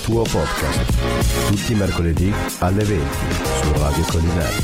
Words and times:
tuo 0.00 0.22
podcast, 0.22 1.48
tutti 1.48 1.72
i 1.72 1.74
mercoledì 1.74 2.32
alle 2.60 2.84
20 2.84 3.04
su 3.62 3.72
Radio 3.72 4.04
Collinari. 4.04 4.56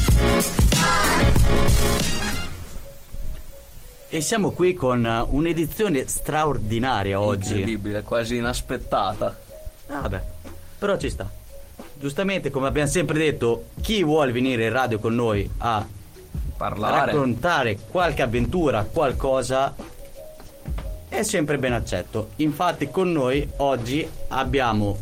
E 4.08 4.20
siamo 4.22 4.52
qui 4.52 4.72
con 4.72 5.26
un'edizione 5.30 6.06
straordinaria 6.06 7.20
oggi. 7.20 7.50
Incredibile, 7.50 8.02
quasi 8.02 8.36
inaspettata. 8.36 9.38
Ah, 9.88 10.00
vabbè, 10.00 10.22
però 10.78 10.96
ci 10.96 11.10
sta. 11.10 11.30
Giustamente, 11.94 12.50
come 12.50 12.68
abbiamo 12.68 12.88
sempre 12.88 13.18
detto, 13.18 13.66
chi 13.82 14.02
vuole 14.02 14.32
venire 14.32 14.64
in 14.64 14.72
radio 14.72 14.98
con 14.98 15.14
noi 15.14 15.48
a 15.58 15.86
Parlare. 16.56 17.12
raccontare 17.12 17.78
qualche 17.90 18.22
avventura, 18.22 18.84
qualcosa, 18.90 19.74
è 21.08 21.22
sempre 21.22 21.58
ben 21.58 21.74
accetto. 21.74 22.30
Infatti, 22.36 22.90
con 22.90 23.12
noi 23.12 23.46
oggi 23.56 24.06
abbiamo 24.28 24.96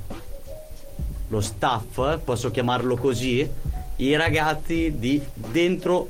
lo 1.28 1.40
staff, 1.40 2.18
posso 2.22 2.50
chiamarlo 2.50 2.96
così, 2.96 3.48
i 3.96 4.16
ragazzi 4.16 4.94
di 4.98 5.20
Dentro 5.34 6.08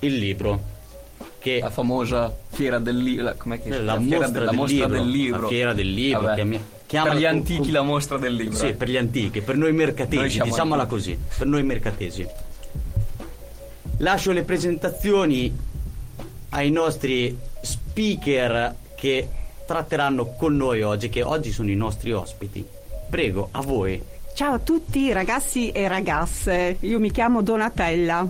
il 0.00 0.14
Libro. 0.16 0.72
Che 1.38 1.60
La 1.60 1.70
famosa 1.70 2.34
fiera 2.48 2.78
del 2.78 2.96
libro. 2.96 3.34
Com'è 3.36 3.62
che 3.62 3.68
la, 3.78 3.98
fiera 4.00 4.26
mostra, 4.26 4.28
de- 4.28 4.38
la 4.38 4.50
del, 4.50 4.56
mostra 4.58 4.86
libro, 4.86 4.96
del 4.96 5.08
libro. 5.10 5.40
La 5.42 5.48
fiera 5.48 5.72
del 5.74 5.92
libro. 5.92 6.20
Vabbè. 6.22 6.34
chiami- 6.86 7.08
per 7.08 7.16
gli 7.18 7.24
antichi 7.26 7.70
la 7.70 7.82
mostra 7.82 8.16
del 8.16 8.34
libro. 8.34 8.56
Sì, 8.56 8.68
eh. 8.68 8.72
per 8.74 8.88
gli 8.88 8.96
antichi, 8.96 9.40
per 9.42 9.56
noi 9.56 9.72
mercatesi, 9.72 10.38
Noi 10.38 10.48
diciamola 10.48 10.82
antichi. 10.82 11.00
così, 11.00 11.18
per 11.36 11.46
noi 11.46 11.62
mercatesi. 11.62 12.26
Lascio 13.98 14.32
le 14.32 14.42
presentazioni 14.42 15.54
ai 16.50 16.70
nostri 16.70 17.36
speaker 17.60 18.74
che 18.94 19.28
tratteranno 19.66 20.34
con 20.36 20.56
noi 20.56 20.80
oggi, 20.82 21.10
che 21.10 21.22
oggi 21.22 21.52
sono 21.52 21.70
i 21.70 21.76
nostri 21.76 22.12
ospiti. 22.12 22.64
Prego, 23.10 23.48
a 23.52 23.60
voi. 23.60 24.02
Ciao 24.34 24.54
a 24.54 24.58
tutti 24.58 25.12
ragazzi 25.12 25.70
e 25.70 25.86
ragazze, 25.86 26.78
io 26.80 26.98
mi 26.98 27.12
chiamo 27.12 27.40
Donatella. 27.40 28.26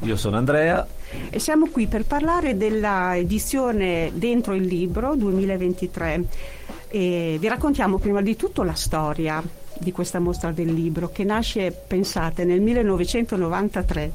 Io 0.00 0.14
sono 0.14 0.36
Andrea, 0.36 0.86
e 1.30 1.38
siamo 1.38 1.68
qui 1.68 1.86
per 1.86 2.04
parlare 2.04 2.58
della 2.58 3.16
edizione 3.16 4.10
Dentro 4.12 4.52
il 4.52 4.66
Libro 4.66 5.16
2023 5.16 6.24
e 6.88 7.38
vi 7.40 7.48
raccontiamo 7.48 7.96
prima 7.96 8.20
di 8.20 8.36
tutto 8.36 8.62
la 8.62 8.74
storia 8.74 9.42
di 9.78 9.92
questa 9.92 10.18
mostra 10.18 10.50
del 10.52 10.72
libro 10.72 11.10
che 11.10 11.24
nasce, 11.24 11.72
pensate, 11.72 12.44
nel 12.44 12.60
1993. 12.60 14.10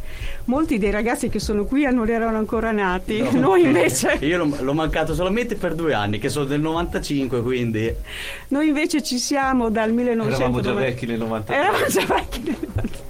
Molti 0.45 0.77
dei 0.77 0.91
ragazzi 0.91 1.29
che 1.29 1.39
sono 1.39 1.65
qui 1.65 1.83
non 1.91 2.09
erano 2.09 2.37
ancora 2.37 2.71
nati, 2.71 3.21
noi 3.37 3.63
invece 3.63 4.17
Io 4.25 4.37
l'ho, 4.37 4.55
l'ho 4.59 4.73
mancato 4.73 5.13
solamente 5.13 5.55
per 5.55 5.75
due 5.75 5.93
anni, 5.93 6.19
che 6.19 6.29
sono 6.29 6.45
del 6.45 6.61
95, 6.61 7.41
quindi... 7.41 7.93
Noi 8.49 8.67
invece 8.67 9.01
ci 9.01 9.17
siamo 9.17 9.69
dal 9.69 9.91
1990. 9.91 10.35
eravamo 10.35 10.61
già 10.61 10.73
vecchi 10.73 11.05
nel 11.05 11.19
93. 11.19 11.55
Eravamo 11.55 11.87
già 11.87 12.05
vecchi 12.05 12.41
nel 12.43 12.57
93. 12.59 13.09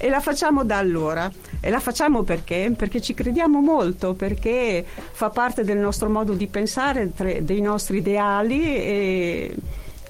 E 0.00 0.08
la 0.08 0.20
facciamo 0.20 0.64
da 0.64 0.78
allora. 0.78 1.30
E 1.60 1.70
la 1.70 1.80
facciamo 1.80 2.22
perché? 2.22 2.72
Perché 2.76 3.00
ci 3.00 3.14
crediamo 3.14 3.60
molto, 3.60 4.14
perché 4.14 4.84
fa 4.86 5.28
parte 5.30 5.64
del 5.64 5.78
nostro 5.78 6.08
modo 6.08 6.34
di 6.34 6.46
pensare, 6.46 7.10
dei 7.42 7.60
nostri 7.60 7.98
ideali 7.98 8.62
e, 8.62 9.54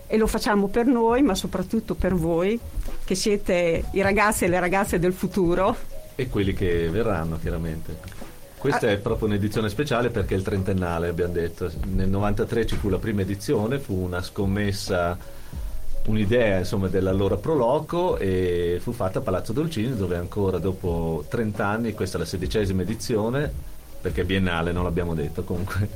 e 0.09 0.17
lo 0.17 0.27
facciamo 0.27 0.67
per 0.67 0.87
noi, 0.87 1.23
ma 1.23 1.37
soprattutto 1.37 1.95
per 1.95 2.15
voi, 2.15 2.59
che 3.05 3.15
siete 3.15 3.85
i 3.93 4.01
ragazzi 4.03 4.45
e 4.45 4.49
le 4.49 4.59
ragazze 4.59 4.99
del 4.99 5.13
futuro. 5.13 5.77
E 6.17 6.29
quelli 6.29 6.53
che 6.55 6.89
verranno, 6.91 7.39
chiaramente. 7.41 7.97
Questa 8.59 8.89
Ah. 8.89 8.91
è 8.91 8.97
proprio 8.99 9.29
un'edizione 9.29 9.69
speciale 9.69 10.09
perché 10.11 10.35
è 10.35 10.37
il 10.39 10.43
trentennale, 10.43 11.09
abbiamo 11.09 11.33
detto. 11.33 11.71
Nel 11.93 12.09
93 12.09 12.67
ci 12.67 12.75
fu 12.77 12.89
la 12.89 12.99
prima 12.99 13.21
edizione, 13.21 13.79
fu 13.79 13.95
una 13.95 14.21
scommessa, 14.21 15.17
un'idea 16.07 16.59
insomma 16.59 16.89
dell'allora 16.89 17.37
Proloco 17.37 18.17
e 18.17 18.79
fu 18.81 18.93
fatta 18.93 19.19
a 19.19 19.23
Palazzo 19.23 19.53
Dolcini 19.53 19.95
dove 19.95 20.17
ancora 20.17 20.59
dopo 20.59 21.25
30 21.29 21.67
anni, 21.67 21.93
questa 21.93 22.17
è 22.17 22.21
la 22.21 22.27
sedicesima 22.27 22.83
edizione, 22.83 23.53
perché 24.01 24.23
è 24.23 24.25
biennale, 24.25 24.73
non 24.73 24.83
l'abbiamo 24.85 25.15
detto 25.15 25.45
comunque. 25.45 25.89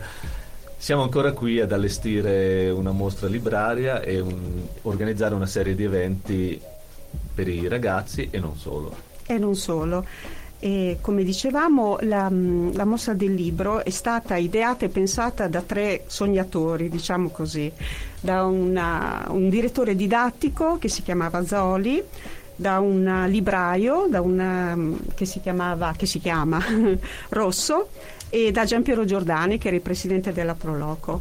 Siamo 0.83 1.03
ancora 1.03 1.31
qui 1.31 1.61
ad 1.61 1.71
allestire 1.71 2.69
una 2.71 2.91
mostra 2.91 3.29
libraria 3.29 4.01
e 4.03 4.19
un- 4.19 4.67
organizzare 4.83 5.33
una 5.33 5.47
serie 5.47 5.77
di 5.77 5.85
eventi 5.85 6.61
per 7.33 7.47
i 7.47 7.69
ragazzi 7.69 8.27
e 8.33 8.41
non 8.41 8.57
solo. 8.57 8.93
E 9.25 9.39
non 9.39 9.55
solo. 9.55 10.05
E 10.59 10.99
come 11.01 11.23
dicevamo, 11.23 11.99
la, 12.01 12.29
mh, 12.29 12.75
la 12.75 12.85
mostra 12.85 13.15
del 13.15 13.33
libro 13.33 13.85
è 13.85 13.91
stata 13.91 14.35
ideata 14.35 14.85
e 14.85 14.89
pensata 14.89 15.47
da 15.47 15.63
tre 15.63 16.03
sognatori, 16.09 16.89
diciamo 16.89 17.29
così, 17.29 17.71
da 18.21 18.45
una- 18.45 19.27
un 19.31 19.49
direttore 19.49 19.95
didattico 19.95 20.79
che 20.79 20.89
si 20.89 21.03
chiamava 21.03 21.47
Zoli, 21.47 22.03
da 22.57 22.79
un 22.81 23.25
libraio 23.29 24.07
da 24.09 24.21
una, 24.21 24.75
mh, 24.75 25.15
che, 25.15 25.25
si 25.25 25.41
chiamava, 25.41 25.95
che 25.97 26.07
si 26.07 26.19
chiama 26.19 26.63
Rosso 27.31 27.89
e 28.29 28.51
da 28.51 28.65
Giampiero 28.65 29.05
Giordani 29.05 29.59
che 29.59 29.69
era 29.69 29.77
il 29.77 29.83
presidente 29.83 30.33
della 30.33 30.55
Proloco. 30.55 31.21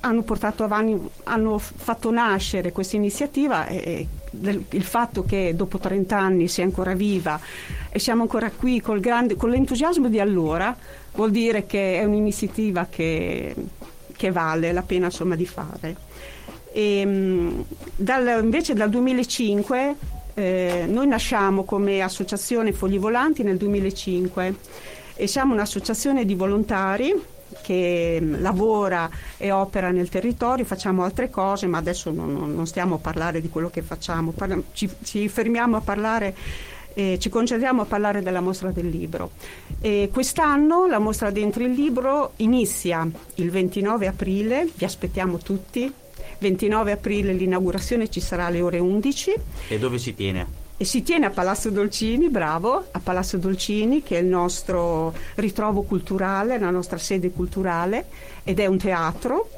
Hanno 0.00 0.24
avanti, 0.64 0.98
hanno 1.24 1.58
fatto 1.58 2.10
nascere 2.10 2.72
questa 2.72 2.96
iniziativa 2.96 3.66
e 3.66 4.06
del- 4.30 4.64
il 4.70 4.82
fatto 4.82 5.22
che 5.24 5.52
dopo 5.54 5.76
30 5.78 6.18
anni 6.18 6.48
sia 6.48 6.64
ancora 6.64 6.94
viva 6.94 7.38
e 7.90 7.98
siamo 7.98 8.22
ancora 8.22 8.50
qui 8.50 8.80
grande- 9.00 9.36
con 9.36 9.50
l'entusiasmo 9.50 10.08
di 10.08 10.18
allora 10.18 10.74
vuol 11.14 11.30
dire 11.30 11.66
che 11.66 11.98
è 12.00 12.04
un'iniziativa 12.04 12.86
che, 12.88 13.54
che 14.16 14.30
vale 14.30 14.72
la 14.72 14.82
pena 14.82 15.06
insomma, 15.06 15.36
di 15.36 15.46
fare. 15.46 15.96
E, 16.78 17.04
mh, 17.04 17.64
dal- 17.96 18.38
invece 18.44 18.72
dal 18.72 18.88
2005 18.88 19.96
eh, 20.34 20.84
noi 20.88 21.08
nasciamo 21.08 21.64
come 21.64 22.02
associazione 22.02 22.70
Fogli 22.72 23.00
Volanti 23.00 23.42
nel 23.42 23.56
2005 23.56 24.54
e 25.16 25.26
siamo 25.26 25.54
un'associazione 25.54 26.24
di 26.24 26.36
volontari 26.36 27.12
che 27.62 28.20
mh, 28.22 28.40
lavora 28.40 29.10
e 29.38 29.50
opera 29.50 29.90
nel 29.90 30.08
territorio, 30.08 30.64
facciamo 30.64 31.02
altre 31.02 31.30
cose, 31.30 31.66
ma 31.66 31.78
adesso 31.78 32.12
non- 32.12 32.54
non 32.54 32.66
stiamo 32.68 32.94
a 32.94 32.98
parlare 32.98 33.40
di 33.40 33.48
quello 33.48 33.70
che 33.70 33.82
facciamo, 33.82 34.30
parla- 34.30 34.62
ci, 34.72 34.88
ci 35.02 35.28
fermiamo 35.28 35.74
a 35.78 35.80
parlare, 35.80 36.32
eh, 36.94 37.18
ci 37.18 37.28
concentriamo 37.28 37.82
a 37.82 37.86
parlare 37.86 38.22
della 38.22 38.40
mostra 38.40 38.70
del 38.70 38.88
libro. 38.88 39.32
E 39.80 40.10
quest'anno 40.12 40.86
la 40.86 41.00
mostra 41.00 41.30
dentro 41.32 41.64
il 41.64 41.72
libro 41.72 42.34
inizia 42.36 43.04
il 43.34 43.50
29 43.50 44.06
aprile, 44.06 44.68
vi 44.76 44.84
aspettiamo 44.84 45.38
tutti. 45.38 45.92
29 46.38 46.92
aprile 46.92 47.32
l'inaugurazione 47.32 48.08
ci 48.08 48.20
sarà 48.20 48.46
alle 48.46 48.60
ore 48.60 48.78
11 48.78 49.34
E 49.68 49.78
dove 49.78 49.98
si 49.98 50.14
tiene? 50.14 50.66
e 50.80 50.84
si 50.84 51.02
tiene 51.02 51.26
a 51.26 51.30
Palazzo 51.30 51.70
Dolcini, 51.70 52.28
bravo, 52.28 52.84
a 52.92 53.00
Palazzo 53.02 53.36
Dolcini 53.36 54.00
che 54.04 54.16
è 54.16 54.20
il 54.20 54.28
nostro 54.28 55.12
ritrovo 55.34 55.82
culturale, 55.82 56.56
la 56.56 56.70
nostra 56.70 56.98
sede 56.98 57.32
culturale 57.32 58.06
ed 58.44 58.60
è 58.60 58.66
un 58.66 58.78
teatro 58.78 59.50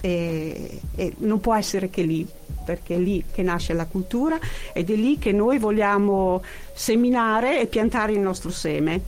e, 0.00 0.80
e 0.96 1.12
non 1.18 1.38
può 1.38 1.54
essere 1.54 1.90
che 1.90 2.02
lì 2.02 2.26
perché 2.64 2.96
è 2.96 2.98
lì 2.98 3.24
che 3.32 3.42
nasce 3.42 3.72
la 3.72 3.86
cultura 3.86 4.36
ed 4.72 4.90
è 4.90 4.94
lì 4.94 5.16
che 5.18 5.30
noi 5.30 5.58
vogliamo 5.58 6.42
seminare 6.74 7.60
e 7.60 7.66
piantare 7.66 8.12
il 8.12 8.18
nostro 8.18 8.50
seme. 8.50 9.00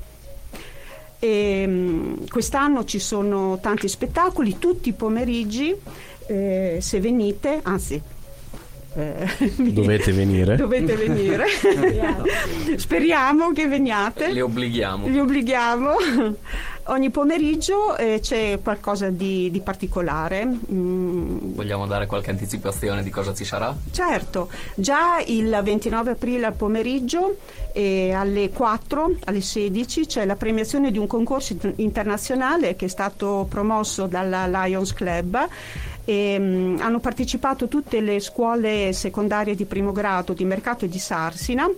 E, 1.19 1.67
mh, 1.67 2.29
quest'anno 2.29 2.85
ci 2.85 2.99
sono 2.99 3.59
tanti 3.61 3.89
spettacoli, 3.89 4.59
tutti 4.59 4.89
i 4.89 4.93
pomeriggi, 4.95 5.77
eh, 6.31 6.79
se 6.81 7.01
venite, 7.01 7.59
anzi 7.63 8.01
eh, 8.95 9.29
Dovete 9.73 10.13
venire. 10.13 10.57
Dovete 10.57 10.95
venire. 10.97 11.47
Speriamo 12.77 13.53
che 13.53 13.67
veniate. 13.69 14.33
Li 14.33 14.41
obblighiamo. 14.41 15.07
Li 15.07 15.19
obblighiamo. 15.19 15.95
Ogni 16.85 17.11
pomeriggio 17.11 17.97
eh, 17.97 18.19
c'è 18.21 18.59
qualcosa 18.61 19.11
di, 19.11 19.49
di 19.51 19.61
particolare. 19.61 20.45
Mm, 20.45 21.55
Vogliamo 21.55 21.87
dare 21.87 22.07
qualche 22.07 22.31
anticipazione 22.31 23.05
di 23.05 23.11
cosa 23.11 23.33
ci 23.33 23.45
sarà? 23.45 23.73
certo, 23.93 24.49
già 24.75 25.23
il 25.25 25.61
29 25.63 26.13
aprile 26.13 26.47
al 26.47 26.55
pomeriggio 26.55 27.37
e 27.73 28.13
alle 28.13 28.51
4, 28.51 29.13
alle 29.25 29.41
16 29.41 30.07
c'è 30.07 30.25
la 30.25 30.35
premiazione 30.35 30.91
di 30.91 30.99
un 30.99 31.07
concorso 31.07 31.53
inter- 31.53 31.75
internazionale 31.77 32.75
che 32.75 32.87
è 32.87 32.89
stato 32.89 33.47
promosso 33.49 34.07
dalla 34.07 34.47
Lions 34.47 34.93
Club. 34.93 35.47
E, 36.11 36.37
mm, 36.41 36.81
hanno 36.81 36.99
partecipato 36.99 37.69
tutte 37.69 38.01
le 38.01 38.19
scuole 38.19 38.93
secondarie 38.93 39.55
di 39.55 39.65
primo 39.65 39.93
grado 39.93 40.33
di 40.33 40.45
Mercato 40.45 40.85
e 40.85 40.89
di 40.89 40.99
Sarsina. 40.99 41.71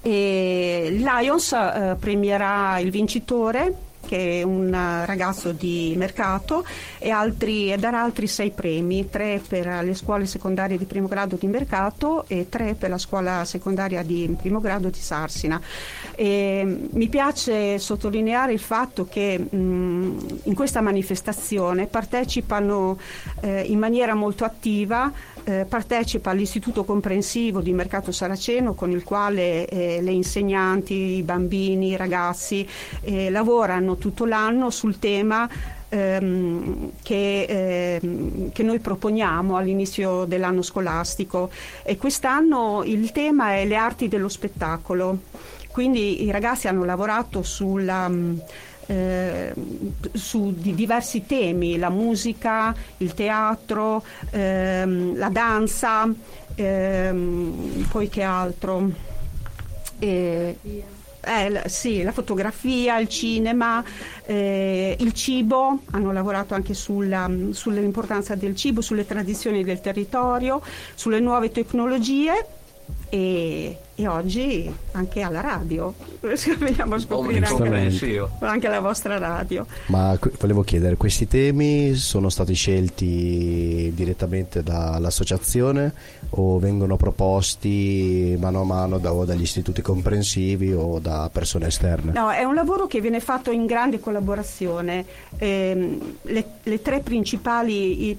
E 0.00 0.88
Lions 0.92 1.52
eh, 1.52 1.96
premierà 1.98 2.78
il 2.78 2.92
vincitore 2.92 3.74
che 4.04 4.40
è 4.40 4.42
un 4.42 4.72
eh, 4.72 5.06
ragazzo 5.06 5.52
di 5.52 5.94
mercato, 5.96 6.64
e, 6.98 7.10
altri, 7.10 7.72
e 7.72 7.76
darà 7.76 8.02
altri 8.02 8.26
sei 8.26 8.50
premi, 8.50 9.08
tre 9.08 9.40
per 9.46 9.82
le 9.82 9.94
scuole 9.94 10.26
secondarie 10.26 10.78
di 10.78 10.84
primo 10.84 11.08
grado 11.08 11.36
di 11.36 11.46
mercato 11.46 12.24
e 12.28 12.48
tre 12.48 12.74
per 12.74 12.90
la 12.90 12.98
scuola 12.98 13.44
secondaria 13.44 14.02
di 14.02 14.36
primo 14.40 14.60
grado 14.60 14.88
di 14.88 14.98
Sarsina. 14.98 15.60
E, 16.14 16.88
mi 16.90 17.08
piace 17.08 17.78
sottolineare 17.78 18.52
il 18.52 18.60
fatto 18.60 19.06
che 19.06 19.38
mh, 19.38 20.40
in 20.44 20.54
questa 20.54 20.80
manifestazione 20.80 21.86
partecipano 21.86 22.98
eh, 23.40 23.62
in 23.62 23.78
maniera 23.78 24.14
molto 24.14 24.44
attiva 24.44 25.12
eh, 25.44 25.66
partecipa 25.68 26.30
all'Istituto 26.30 26.84
Comprensivo 26.84 27.60
di 27.60 27.72
Mercato 27.72 28.12
Saraceno 28.12 28.74
con 28.74 28.90
il 28.90 29.04
quale 29.04 29.66
eh, 29.66 30.00
le 30.00 30.10
insegnanti, 30.10 30.94
i 30.94 31.22
bambini, 31.22 31.90
i 31.90 31.96
ragazzi 31.96 32.66
eh, 33.02 33.30
lavorano 33.30 33.96
tutto 33.96 34.24
l'anno 34.24 34.70
sul 34.70 34.98
tema 34.98 35.48
ehm, 35.88 36.90
che, 37.02 37.98
ehm, 38.00 38.52
che, 38.52 38.62
noi 38.62 38.78
proponiamo 38.80 39.56
all'inizio 39.56 40.24
dell'anno 40.24 40.62
scolastico 40.62 41.50
e 41.82 41.96
quest'anno 41.96 42.82
il 42.84 43.12
tema 43.12 43.54
è 43.54 43.66
le 43.66 43.76
arti 43.76 44.08
dello 44.08 44.28
spettacolo. 44.28 45.18
Quindi 45.70 46.22
i 46.24 46.30
ragazzi 46.30 46.68
hanno 46.68 46.84
lavorato 46.84 47.42
sulla 47.42 48.08
eh, 48.86 49.52
su 50.12 50.54
di 50.56 50.74
diversi 50.74 51.26
temi, 51.26 51.78
la 51.78 51.90
musica, 51.90 52.74
il 52.98 53.14
teatro, 53.14 54.04
ehm, 54.30 55.16
la 55.16 55.28
danza, 55.28 56.08
ehm, 56.54 57.86
poi 57.90 58.08
che 58.08 58.22
altro? 58.22 58.90
Eh, 59.98 60.56
eh, 61.26 61.62
sì, 61.66 62.02
la 62.02 62.12
fotografia, 62.12 62.98
il 62.98 63.08
cinema, 63.08 63.82
eh, 64.26 64.96
il 64.98 65.12
cibo, 65.12 65.80
hanno 65.92 66.12
lavorato 66.12 66.54
anche 66.54 66.74
sulla, 66.74 67.30
sull'importanza 67.50 68.34
del 68.34 68.54
cibo, 68.54 68.80
sulle 68.80 69.06
tradizioni 69.06 69.64
del 69.64 69.80
territorio, 69.80 70.60
sulle 70.94 71.20
nuove 71.20 71.50
tecnologie 71.50 72.46
e, 73.14 73.78
e, 73.94 74.08
oggi 74.08 74.68
anche 74.90 75.20
alla 75.20 75.40
radio 75.40 75.94
veniamo 76.58 76.96
a 76.96 76.98
scoprire 76.98 77.46
anche, 77.46 78.28
anche, 78.40 78.68
la 78.68 78.80
vostra 78.80 79.18
radio. 79.18 79.64
Ma 79.86 80.18
volevo 80.40 80.62
chiedere 80.62 80.96
questi 80.96 81.28
temi 81.28 81.94
sono 81.94 82.28
stati 82.28 82.54
scelti 82.54 83.92
direttamente 83.94 84.64
dall'associazione 84.64 85.92
o 86.30 86.58
vengono 86.58 86.96
proposti 86.96 88.36
mano 88.36 88.62
a 88.62 88.64
mano 88.64 88.98
da, 88.98 89.10
dagli 89.24 89.42
istituti 89.42 89.80
comprensivi 89.80 90.72
o 90.72 90.98
da 90.98 91.30
persone 91.32 91.68
esterne? 91.68 92.10
No 92.10 92.32
è 92.32 92.42
un 92.42 92.54
lavoro 92.56 92.88
che 92.88 93.00
viene 93.00 93.20
fatto 93.20 93.52
in 93.52 93.64
grande 93.64 94.00
collaborazione. 94.00 95.04
Eh, 95.36 95.98
le, 96.22 96.44
le, 96.64 96.82
tre 96.82 96.98
principali 96.98 98.08
i, 98.08 98.16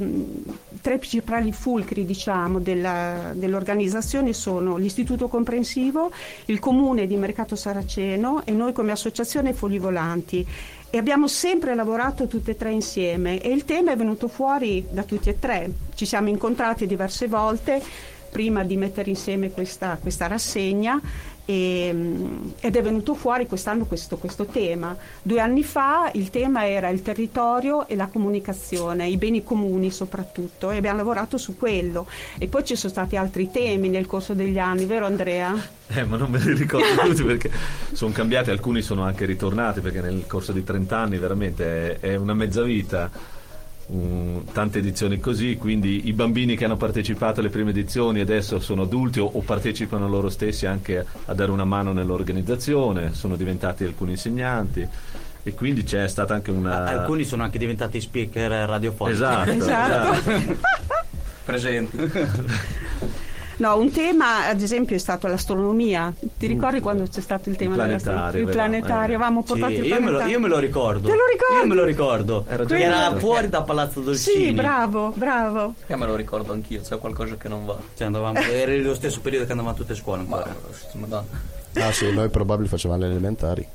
tre 0.86 1.00
principali 1.00 1.51
fulcri 1.51 2.06
diciamo, 2.06 2.59
della, 2.59 3.31
dell'organizzazione 3.33 4.33
sono 4.33 4.77
l'Istituto 4.85 5.27
Comprensivo, 5.27 6.11
il 6.45 6.59
Comune 6.59 7.07
di 7.07 7.17
Mercato 7.17 7.55
Saraceno 7.55 8.45
e 8.45 8.51
noi 8.51 8.71
come 8.71 8.91
Associazione 8.91 9.53
Folivolanti 9.53 10.45
e 10.89 10.97
abbiamo 10.97 11.27
sempre 11.27 11.73
lavorato 11.73 12.27
tutte 12.27 12.51
e 12.51 12.55
tre 12.55 12.71
insieme 12.71 13.41
e 13.41 13.49
il 13.49 13.65
tema 13.65 13.91
è 13.91 13.97
venuto 13.97 14.27
fuori 14.27 14.85
da 14.89 15.03
tutti 15.03 15.29
e 15.29 15.39
tre. 15.39 15.69
Ci 15.95 16.05
siamo 16.05 16.29
incontrati 16.29 16.85
diverse 16.85 17.27
volte 17.27 17.81
prima 18.29 18.63
di 18.63 18.77
mettere 18.77 19.09
insieme 19.09 19.51
questa, 19.51 19.97
questa 19.99 20.27
rassegna 20.27 21.01
e, 21.45 21.88
ehm, 21.88 22.53
ed 22.59 22.75
è 22.75 22.81
venuto 22.81 23.13
fuori 23.13 23.47
quest'anno 23.47 23.86
questo, 23.86 24.18
questo, 24.18 24.45
tema. 24.45 24.95
Due 25.21 25.39
anni 25.39 25.63
fa 25.63 26.09
il 26.13 26.30
tema 26.30 26.68
era 26.68 26.89
il 26.89 27.01
territorio 27.01 27.88
e 27.88 27.95
la 27.95 28.07
comunicazione, 28.07 29.07
i 29.07 29.18
beni 29.18 29.44
comuni 29.44 29.92
soprattutto, 29.92 30.71
e 30.71 30.77
abbiamo 30.77 30.97
lavorato 30.97 31.38
su 31.38 31.57
quello. 31.57 32.07
E 32.38 32.47
poi 32.47 32.65
ci 32.65 32.75
sono 32.75 32.92
stati 32.92 33.15
altri 33.15 33.50
temi 33.51 33.89
nel 33.89 34.07
corso 34.07 34.33
degli 34.33 34.57
anni, 34.57 34.86
vero 34.86 35.06
Andrea? 35.06 35.56
Eh, 35.88 36.03
ma 36.03 36.18
non 36.18 36.31
me 36.31 36.39
li 36.39 36.53
ricordo 36.53 36.88
tutti 37.07 37.24
perché 37.24 37.51
sono 37.94 38.12
cambiati, 38.12 38.50
alcuni 38.50 38.81
sono 38.81 39.03
anche 39.03 39.25
ritornati 39.25 39.81
perché 39.81 40.01
nel 40.01 40.25
corso 40.27 40.51
di 40.51 40.63
30 40.63 40.97
anni 40.97 41.18
veramente 41.18 42.00
è, 42.00 42.12
è 42.12 42.15
una 42.15 42.33
mezza 42.33 42.63
vita 42.63 43.33
um, 43.87 44.43
tante 44.51 44.79
edizioni 44.79 45.19
così, 45.19 45.57
quindi 45.57 46.07
i 46.07 46.13
bambini 46.13 46.55
che 46.55 46.65
hanno 46.65 46.77
partecipato 46.77 47.39
alle 47.39 47.49
prime 47.49 47.71
edizioni 47.71 48.19
adesso 48.19 48.59
sono 48.59 48.83
adulti 48.83 49.19
o, 49.19 49.25
o, 49.25 49.41
partecipano 49.41 50.07
loro 50.07 50.29
stessi 50.29 50.65
anche 50.65 51.05
a 51.25 51.33
dare 51.33 51.51
una 51.51 51.65
mano 51.65 51.93
nell'organizzazione, 51.93 53.13
sono 53.13 53.35
diventati 53.35 53.83
alcuni 53.83 54.11
insegnanti 54.11 54.87
e 55.43 55.53
quindi 55.53 55.83
c'è 55.83 56.07
stata 56.07 56.33
anche 56.33 56.51
una... 56.51 56.85
Alcuni 56.85 57.23
sono 57.23 57.43
anche 57.43 57.57
diventati 57.57 58.01
speaker 58.01 58.49
radiofonici. 58.67 59.15
Esatto, 59.15 59.51
esatto. 59.51 60.11
esatto. 60.31 60.57
Presenti. 61.45 61.97
No, 63.57 63.78
un 63.78 63.92
tema 63.92 64.48
ad 64.48 64.62
esempio 64.62 64.96
è 64.96 65.00
stato 65.00 65.28
l'astronomia. 65.28 66.13
Ti 66.38 66.46
ricordi 66.46 66.81
quando 66.81 67.07
c'è 67.07 67.22
stato 67.22 67.50
il 67.50 67.56
tema 67.56 67.75
dell'astronomia? 67.75 68.40
Il 68.40 68.48
planetario, 68.48 69.16
avevamo 69.16 69.44
portato 69.44 69.72
sì, 69.72 69.80
il 69.80 69.86
io 69.86 70.02
me, 70.02 70.12
lo, 70.12 70.22
io 70.24 70.40
me, 70.40 70.48
lo, 70.48 70.60
ricordo. 70.60 71.07
Te 71.07 71.16
lo 71.16 71.25
ricordi? 71.31 71.62
Io 71.62 71.68
me 71.68 71.75
lo 71.75 71.84
ricordo. 71.86 72.46
Era, 72.48 72.66
Era 72.68 73.16
fuori 73.18 73.48
da 73.48 73.62
Palazzo 73.62 74.02
Dolcini. 74.02 74.46
Sì, 74.46 74.52
bravo, 74.52 75.13
bravo. 75.16 75.74
Io 75.88 75.98
me 75.98 76.06
lo 76.06 76.16
ricordo 76.16 76.52
anch'io, 76.52 76.81
c'è 76.81 76.98
qualcosa 76.98 77.36
che 77.36 77.48
non 77.48 77.66
va. 77.66 77.78
Cioè, 77.96 78.07
andavamo, 78.07 78.40
era 78.40 78.75
lo 78.75 78.94
stesso 78.94 79.22
periodo 79.22 79.46
che 79.46 79.52
andavamo 79.52 79.74
a 79.74 79.78
tutte 79.78 79.94
le 79.94 80.00
scuole 80.00 80.22
ancora. 80.22 80.56
Madonna. 80.94 81.25
Ah 81.75 81.92
sì, 81.92 82.12
noi 82.12 82.30
probabbilmente 82.30 82.75
facevamo 82.75 83.02
le 83.02 83.07
elementari. 83.07 83.68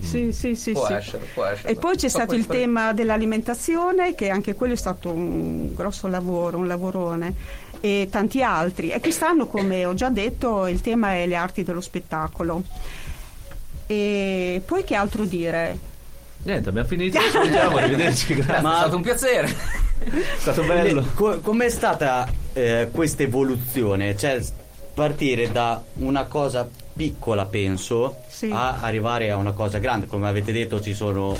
Sì, 0.00 0.32
sì, 0.32 0.54
sì, 0.54 0.72
può 0.72 0.86
sì. 0.86 0.92
Essere, 0.92 1.26
può 1.32 1.44
essere. 1.44 1.72
E 1.72 1.76
poi 1.76 1.96
c'è 1.96 2.08
so 2.08 2.18
stato 2.18 2.34
il 2.34 2.46
tema 2.46 2.92
dell'alimentazione, 2.92 4.14
che 4.14 4.28
anche 4.28 4.54
quello 4.54 4.74
è 4.74 4.76
stato 4.76 5.10
un 5.10 5.74
grosso 5.74 6.08
lavoro, 6.08 6.58
un 6.58 6.66
lavorone 6.66 7.62
e 7.84 8.08
tanti 8.10 8.42
altri. 8.42 8.88
E 8.88 8.98
quest'anno, 8.98 9.46
come 9.46 9.84
ho 9.84 9.92
già 9.92 10.08
detto, 10.08 10.66
il 10.66 10.80
tema 10.80 11.16
è 11.16 11.26
le 11.26 11.36
arti 11.36 11.64
dello 11.64 11.82
spettacolo. 11.82 12.62
E 13.86 14.62
poi 14.64 14.84
che 14.84 14.94
altro 14.94 15.26
dire? 15.26 15.78
Niente, 16.44 16.70
abbiamo 16.70 16.88
finito, 16.88 17.20
ci 17.20 17.38
vediamo, 17.38 17.76
arrivederci, 17.76 18.36
grazie. 18.40 18.62
Ma 18.62 18.76
è 18.76 18.78
stato 18.78 18.96
un 18.96 19.02
piacere. 19.02 19.48
è 20.00 20.38
stato 20.38 20.62
bello. 20.62 21.06
Co- 21.12 21.40
com'è 21.40 21.68
stata 21.68 22.26
eh, 22.54 22.88
questa 22.90 23.22
evoluzione? 23.22 24.16
Cioè, 24.16 24.42
partire 24.94 25.52
da 25.52 25.82
una 25.96 26.24
cosa 26.24 26.66
piccola, 26.94 27.44
penso, 27.44 28.20
sì. 28.28 28.48
a 28.50 28.80
arrivare 28.80 29.30
a 29.30 29.36
una 29.36 29.52
cosa 29.52 29.76
grande. 29.76 30.06
Come 30.06 30.26
avete 30.26 30.52
detto, 30.52 30.80
ci 30.80 30.94
sono 30.94 31.36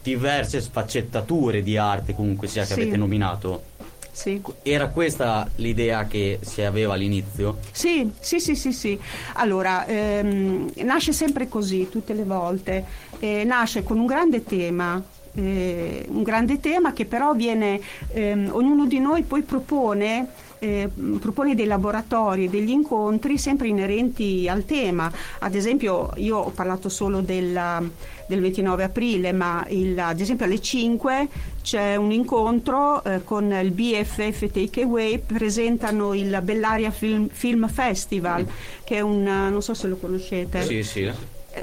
diverse 0.00 0.60
sfaccettature 0.60 1.64
di 1.64 1.76
arte, 1.76 2.14
comunque 2.14 2.46
sia 2.46 2.62
che 2.62 2.74
sì. 2.74 2.80
avete 2.80 2.96
nominato. 2.96 3.69
Sì. 4.12 4.40
Era 4.62 4.88
questa 4.88 5.48
l'idea 5.56 6.06
che 6.06 6.38
si 6.42 6.62
aveva 6.62 6.94
all'inizio? 6.94 7.58
Sì, 7.70 8.10
sì, 8.18 8.40
sì, 8.40 8.54
sì. 8.54 8.72
sì. 8.72 8.98
Allora, 9.34 9.86
ehm, 9.86 10.72
nasce 10.82 11.12
sempre 11.12 11.48
così, 11.48 11.88
tutte 11.88 12.12
le 12.14 12.24
volte. 12.24 12.84
Eh, 13.18 13.44
nasce 13.44 13.82
con 13.82 13.98
un 13.98 14.06
grande 14.06 14.44
tema, 14.44 15.02
eh, 15.34 16.06
un 16.08 16.22
grande 16.22 16.60
tema 16.60 16.92
che 16.92 17.06
però 17.06 17.34
viene, 17.34 17.80
ehm, 18.12 18.50
ognuno 18.52 18.86
di 18.86 18.98
noi 18.98 19.22
poi 19.22 19.42
propone 19.42 20.48
eh, 20.60 20.88
propone 21.18 21.54
dei 21.54 21.66
laboratori, 21.66 22.48
degli 22.48 22.70
incontri 22.70 23.38
sempre 23.38 23.68
inerenti 23.68 24.48
al 24.48 24.64
tema. 24.64 25.10
Ad 25.38 25.54
esempio 25.54 26.10
io 26.16 26.36
ho 26.36 26.50
parlato 26.50 26.88
solo 26.88 27.20
della, 27.20 27.82
del 28.30 28.40
29 28.40 28.84
aprile, 28.84 29.32
ma 29.32 29.66
il, 29.68 29.98
ad 29.98 30.20
esempio 30.20 30.46
alle 30.46 30.60
5 30.60 31.28
c'è 31.62 31.96
un 31.96 32.12
incontro 32.12 33.02
eh, 33.02 33.24
con 33.24 33.52
il 33.52 33.72
BFF 33.72 34.50
Takeaway, 34.50 35.18
presentano 35.18 36.14
il 36.14 36.38
Bellaria 36.42 36.92
Film, 36.92 37.28
Film 37.28 37.68
Festival, 37.68 38.46
che 38.84 38.96
è 38.96 39.00
un, 39.00 39.24
non 39.24 39.60
so 39.60 39.74
se 39.74 39.88
lo 39.88 39.96
conoscete. 39.96 40.62
Sì, 40.62 40.82
sì. 40.84 41.10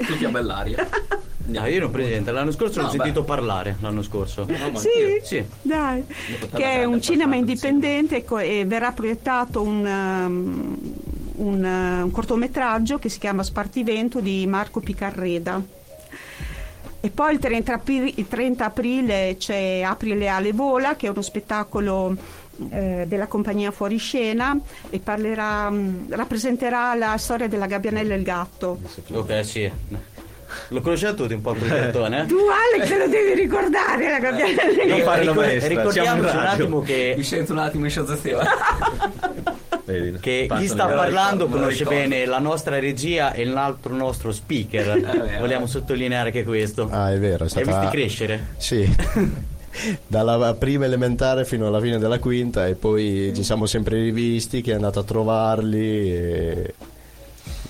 Tutti 0.06 0.24
a 0.24 0.28
Bellaria. 0.28 0.86
No, 1.48 1.64
io 1.64 1.80
non 1.80 1.90
presente, 1.90 2.30
l'anno 2.30 2.50
scorso 2.50 2.78
no, 2.78 2.84
l'ho 2.84 2.92
sentito 2.92 3.24
parlare, 3.24 3.76
l'anno 3.80 4.02
scorso. 4.02 4.46
No, 4.46 4.78
sì, 4.78 5.18
sì, 5.22 5.42
dai, 5.62 6.04
che 6.52 6.62
è 6.62 6.84
un 6.84 7.00
cinema 7.00 7.36
indipendente 7.36 8.22
e 8.22 8.64
verrà 8.66 8.92
proiettato 8.92 9.62
un, 9.62 9.82
um, 9.82 10.78
un, 11.36 11.64
uh, 11.64 12.04
un 12.04 12.10
cortometraggio 12.10 12.98
che 12.98 13.08
si 13.08 13.18
chiama 13.18 13.42
Spartivento 13.42 14.20
di 14.20 14.46
Marco 14.46 14.80
Picarreda. 14.80 15.62
E 17.00 17.10
poi 17.10 17.34
il 17.34 17.38
30, 17.38 17.74
aprile, 17.74 18.12
il 18.14 18.26
30 18.26 18.64
aprile 18.64 19.36
c'è 19.38 19.82
Apri 19.82 20.18
le 20.18 20.28
ale 20.28 20.52
vola, 20.52 20.96
che 20.96 21.06
è 21.06 21.10
uno 21.10 21.22
spettacolo 21.22 22.16
eh, 22.70 23.04
della 23.06 23.26
compagnia 23.26 23.70
Fuoriscena 23.70 24.58
e 24.90 24.98
parlerà, 24.98 25.70
mm, 25.70 26.10
rappresenterà 26.10 26.94
la 26.94 27.16
storia 27.16 27.46
della 27.46 27.66
gabbianella 27.66 28.14
e 28.14 28.16
il 28.16 28.24
gatto. 28.24 28.80
Ok, 29.12 29.44
sì. 29.44 29.70
Lo 30.68 30.80
conoscete 30.80 31.14
tutti 31.14 31.34
un 31.34 31.40
po' 31.40 31.54
quel 31.54 31.70
cartone? 31.70 32.22
Eh? 32.22 32.26
Tu 32.26 32.36
Alex 32.36 32.98
lo 32.98 33.08
devi 33.08 33.34
ricordare 33.34 34.10
la 34.10 34.18
gabbiana 34.18 34.62
Non 34.86 35.00
fare 35.02 35.24
la 35.24 35.34
maestra, 35.34 35.68
ricordiamoci 35.68 36.36
un 36.36 36.42
attimo 36.42 36.80
che 36.80 37.14
mi 37.16 37.22
sento 37.22 37.52
un 37.52 37.58
attimo 37.58 37.84
in 37.84 37.90
scienza 37.90 38.16
Vedi, 39.92 40.18
che 40.18 40.46
chi 40.58 40.68
sta 40.68 40.86
parlando 40.86 41.46
conosce 41.48 41.84
bene 41.84 42.26
la 42.26 42.38
nostra 42.38 42.78
regia 42.78 43.32
e 43.32 43.44
l'altro 43.46 43.94
nostro 43.94 44.32
speaker. 44.32 45.00
vero. 45.00 45.38
Vogliamo 45.40 45.66
sottolineare 45.66 46.28
anche 46.28 46.44
questo. 46.44 46.88
Ah, 46.90 47.10
è 47.12 47.18
vero, 47.18 47.38
è 47.38 47.42
Hai 47.44 47.48
stata... 47.48 47.78
visti 47.80 47.96
crescere? 47.96 48.46
Sì. 48.58 48.86
Dalla 50.06 50.54
prima 50.54 50.84
elementare 50.86 51.44
fino 51.44 51.66
alla 51.66 51.80
fine 51.80 51.98
della 51.98 52.18
quinta 52.18 52.66
e 52.66 52.74
poi 52.74 53.32
ci 53.34 53.42
siamo 53.44 53.64
sempre 53.66 54.00
rivisti, 54.02 54.60
che 54.60 54.72
è 54.72 54.74
andato 54.74 54.98
a 54.98 55.04
trovarli 55.04 56.12
e 56.12 56.74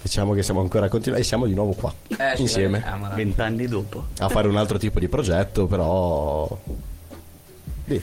diciamo 0.01 0.33
che 0.33 0.43
siamo 0.43 0.61
ancora 0.61 0.89
continuati 0.89 1.23
e 1.23 1.27
siamo 1.27 1.45
di 1.45 1.53
nuovo 1.53 1.73
qua 1.73 1.93
Eh, 2.17 2.35
insieme 2.41 2.79
eh, 2.87 2.97
ma- 2.97 3.09
Vent'anni 3.11 3.67
dopo. 3.67 4.07
a 4.21 4.29
fare 4.31 4.49
un 4.49 4.57
altro 4.57 4.79
tipo 4.79 4.99
di 4.99 5.09
progetto, 5.09 5.67
però 5.67 6.49
Sì, 7.87 8.03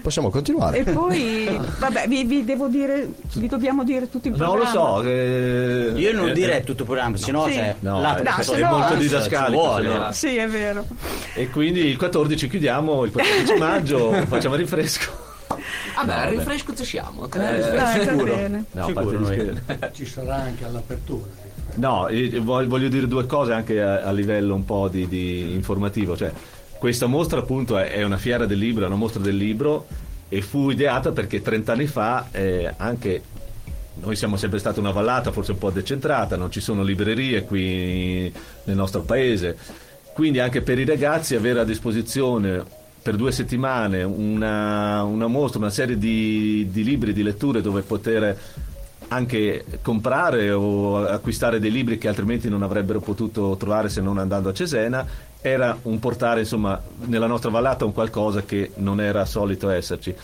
possiamo 0.00 0.30
continuare. 0.30 0.78
E 0.78 0.82
poi, 0.84 1.58
vabbè, 1.78 2.06
vi, 2.08 2.24
vi 2.24 2.44
devo 2.44 2.68
dire, 2.68 3.08
vi 3.34 3.46
dobbiamo 3.48 3.84
dire 3.84 4.08
tutto 4.08 4.28
il 4.28 4.34
Non 4.36 4.56
lo 4.58 4.62
programma. 4.64 4.80
so. 5.00 5.02
eh, 5.02 5.92
Io 5.96 6.12
non 6.12 6.28
eh, 6.28 6.32
direi 6.32 6.62
tutto 6.64 6.82
il 6.82 6.86
programma, 6.88 7.16
sennò 7.16 7.46
Sì. 7.46 7.52
c'è 7.54 7.74
No, 7.80 8.00
la 8.00 8.18
eh, 8.18 8.22
No, 8.22 8.54
è 8.54 8.60
no- 8.60 8.68
molto 8.78 8.92
ci 8.94 9.00
didascalico. 9.00 9.60
vuole. 9.60 9.88
no. 9.88 10.12
Sì, 10.12 10.36
è 10.36 10.48
vero. 10.48 10.86
E 11.34 11.48
quindi 11.50 11.80
il 11.86 11.96
14 11.96 12.48
chiudiamo, 12.48 13.04
il 13.04 13.12
14 13.12 13.54
maggio 13.58 14.12
facciamo 14.26 14.54
il 14.54 14.60
rinfresco. 14.60 15.30
Vabbè, 15.96 16.12
al 16.14 16.28
rinfresco 16.30 16.74
ci 16.74 16.84
siamo. 16.84 17.26
Eh, 17.30 17.60
va 17.76 17.86
sicuro. 17.92 18.24
bene. 18.34 18.64
No, 18.72 18.86
Sicuro. 18.86 19.24
Ci 19.92 20.06
sarà 20.06 20.36
anche 20.36 20.64
all'apertura. 20.64 21.26
No, 21.74 22.06
eh, 22.08 22.38
voglio 22.40 22.68
voglio 22.68 22.88
dire 22.88 23.06
due 23.06 23.24
cose 23.26 23.52
anche 23.52 23.80
a, 23.82 24.02
a 24.02 24.12
livello 24.12 24.54
un 24.54 24.64
po' 24.64 24.88
di, 24.88 25.06
di 25.08 25.52
informativo. 25.54 26.16
Cioè, 26.16 26.32
questa 26.82 27.06
mostra 27.06 27.38
appunto 27.38 27.78
è, 27.78 28.02
una 28.02 28.16
fiera 28.16 28.44
del 28.44 28.58
libro, 28.58 28.82
è 28.82 28.88
una 28.88 28.96
mostra 28.96 29.22
del 29.22 29.36
libro 29.36 29.86
e 30.28 30.42
fu 30.42 30.68
ideata 30.68 31.12
perché 31.12 31.40
30 31.40 31.70
anni 31.70 31.86
fa 31.86 32.26
eh, 32.32 32.74
anche 32.76 33.22
noi 34.00 34.16
siamo 34.16 34.36
sempre 34.36 34.58
stata 34.58 34.80
una 34.80 34.90
vallata, 34.90 35.30
forse 35.30 35.52
un 35.52 35.58
po' 35.58 35.70
decentrata, 35.70 36.34
non 36.34 36.50
ci 36.50 36.58
sono 36.58 36.82
librerie 36.82 37.44
qui 37.44 38.32
nel 38.64 38.74
nostro 38.74 39.02
paese. 39.02 39.56
Quindi 40.12 40.40
anche 40.40 40.60
per 40.62 40.80
i 40.80 40.84
ragazzi 40.84 41.36
avere 41.36 41.60
a 41.60 41.64
disposizione 41.64 42.64
per 43.00 43.14
due 43.14 43.30
settimane 43.30 44.02
una, 44.02 45.04
una 45.04 45.28
mostra, 45.28 45.60
una 45.60 45.70
serie 45.70 45.96
di, 45.96 46.66
di 46.68 46.82
libri, 46.82 47.12
di 47.12 47.22
letture 47.22 47.60
dove 47.60 47.82
poter 47.82 48.36
anche 49.06 49.64
comprare 49.82 50.50
o 50.50 51.06
acquistare 51.06 51.60
dei 51.60 51.70
libri 51.70 51.96
che 51.96 52.08
altrimenti 52.08 52.48
non 52.48 52.64
avrebbero 52.64 52.98
potuto 52.98 53.54
trovare 53.56 53.88
se 53.88 54.00
non 54.00 54.18
andando 54.18 54.48
a 54.48 54.52
Cesena 54.52 55.06
era 55.42 55.76
un 55.82 55.98
portare 55.98 56.40
insomma 56.40 56.80
nella 57.06 57.26
nostra 57.26 57.50
vallata 57.50 57.84
un 57.84 57.92
qualcosa 57.92 58.42
che 58.42 58.70
non 58.76 59.00
era 59.00 59.24
solito 59.24 59.68
esserci. 59.68 60.14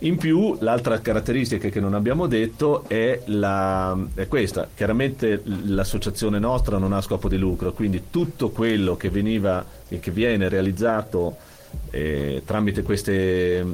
In 0.00 0.16
più, 0.16 0.56
l'altra 0.60 1.00
caratteristica 1.00 1.68
che 1.68 1.80
non 1.80 1.94
abbiamo 1.94 2.26
detto 2.26 2.84
è, 2.86 3.20
la- 3.26 3.96
è 4.14 4.28
questa. 4.28 4.68
Chiaramente 4.72 5.42
l'associazione 5.44 6.38
nostra 6.38 6.78
non 6.78 6.92
ha 6.92 7.00
scopo 7.00 7.28
di 7.28 7.36
lucro, 7.36 7.72
quindi 7.72 8.04
tutto 8.10 8.50
quello 8.50 8.96
che 8.96 9.10
veniva 9.10 9.64
che 9.88 10.10
viene 10.10 10.48
realizzato 10.48 11.36
eh, 11.90 12.42
tramite 12.44 12.82
queste, 12.82 13.66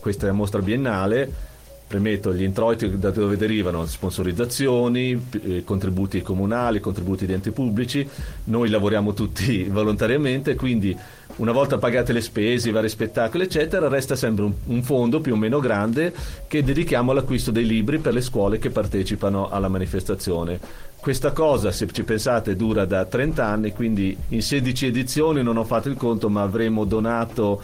questa 0.00 0.32
mostra 0.32 0.62
biennale 0.62 1.54
premetto 1.86 2.34
gli 2.34 2.42
introiti 2.42 2.98
da 2.98 3.10
dove 3.10 3.36
derivano 3.36 3.86
sponsorizzazioni, 3.86 5.28
eh, 5.42 5.64
contributi 5.64 6.20
comunali, 6.20 6.80
contributi 6.80 7.26
di 7.26 7.32
enti 7.32 7.52
pubblici, 7.52 8.06
noi 8.44 8.68
lavoriamo 8.68 9.14
tutti 9.14 9.64
volontariamente, 9.70 10.56
quindi 10.56 10.96
una 11.36 11.52
volta 11.52 11.78
pagate 11.78 12.12
le 12.12 12.20
spese, 12.20 12.70
i 12.70 12.72
vari 12.72 12.88
spettacoli 12.88 13.44
eccetera, 13.44 13.88
resta 13.88 14.16
sempre 14.16 14.44
un, 14.44 14.52
un 14.66 14.82
fondo 14.82 15.20
più 15.20 15.34
o 15.34 15.36
meno 15.36 15.60
grande 15.60 16.12
che 16.48 16.64
dedichiamo 16.64 17.12
all'acquisto 17.12 17.50
dei 17.52 17.66
libri 17.66 17.98
per 17.98 18.14
le 18.14 18.20
scuole 18.20 18.58
che 18.58 18.70
partecipano 18.70 19.48
alla 19.48 19.68
manifestazione. 19.68 20.58
Questa 20.98 21.30
cosa, 21.30 21.70
se 21.70 21.86
ci 21.92 22.02
pensate, 22.02 22.56
dura 22.56 22.84
da 22.84 23.04
30 23.04 23.44
anni, 23.44 23.72
quindi 23.72 24.16
in 24.30 24.42
16 24.42 24.86
edizioni 24.86 25.40
non 25.40 25.56
ho 25.56 25.62
fatto 25.62 25.88
il 25.88 25.94
conto, 25.94 26.28
ma 26.28 26.42
avremo 26.42 26.84
donato 26.84 27.62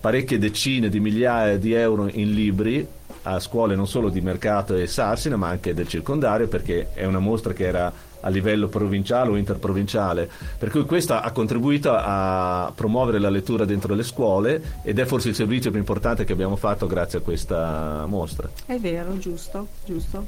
parecchie 0.00 0.38
decine 0.38 0.88
di 0.88 1.00
migliaia 1.00 1.56
di 1.58 1.72
euro 1.72 2.08
in 2.08 2.32
libri 2.32 2.86
a 3.22 3.40
scuole 3.40 3.74
non 3.74 3.88
solo 3.88 4.08
di 4.08 4.20
Mercato 4.20 4.74
e 4.74 4.86
Sarsina 4.86 5.36
ma 5.36 5.48
anche 5.48 5.74
del 5.74 5.88
circondario 5.88 6.46
perché 6.46 6.88
è 6.94 7.04
una 7.04 7.18
mostra 7.18 7.52
che 7.52 7.64
era 7.64 7.92
a 8.20 8.28
livello 8.28 8.68
provinciale 8.68 9.30
o 9.30 9.36
interprovinciale 9.36 10.28
per 10.58 10.70
cui 10.70 10.84
questa 10.84 11.22
ha 11.22 11.30
contribuito 11.32 11.92
a 11.92 12.72
promuovere 12.74 13.18
la 13.18 13.28
lettura 13.28 13.64
dentro 13.64 13.94
le 13.94 14.02
scuole 14.04 14.80
ed 14.82 14.98
è 14.98 15.04
forse 15.04 15.28
il 15.28 15.34
servizio 15.34 15.70
più 15.70 15.78
importante 15.78 16.24
che 16.24 16.32
abbiamo 16.32 16.56
fatto 16.56 16.86
grazie 16.86 17.18
a 17.18 17.22
questa 17.22 18.04
mostra 18.06 18.48
È 18.64 18.78
vero, 18.78 19.18
giusto, 19.18 19.68
giusto. 19.84 20.26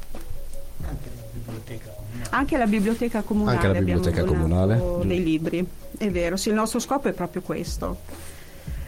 Anche 0.87 1.09
la 1.09 1.23
biblioteca 1.33 1.91
comunale. 1.91 2.29
Anche 2.31 2.59
la 2.59 2.67
biblioteca 2.67 3.23
comunale 3.23 3.57
Anche 3.57 3.67
la 3.69 3.79
biblioteca 3.79 4.25
comunale. 4.25 4.83
dei 5.05 5.23
libri. 5.23 5.67
È 5.97 6.11
vero, 6.11 6.37
sì, 6.37 6.49
il 6.51 6.55
nostro 6.55 6.79
scopo 6.79 7.09
è 7.09 7.13
proprio 7.13 7.43
questo. 7.43 7.99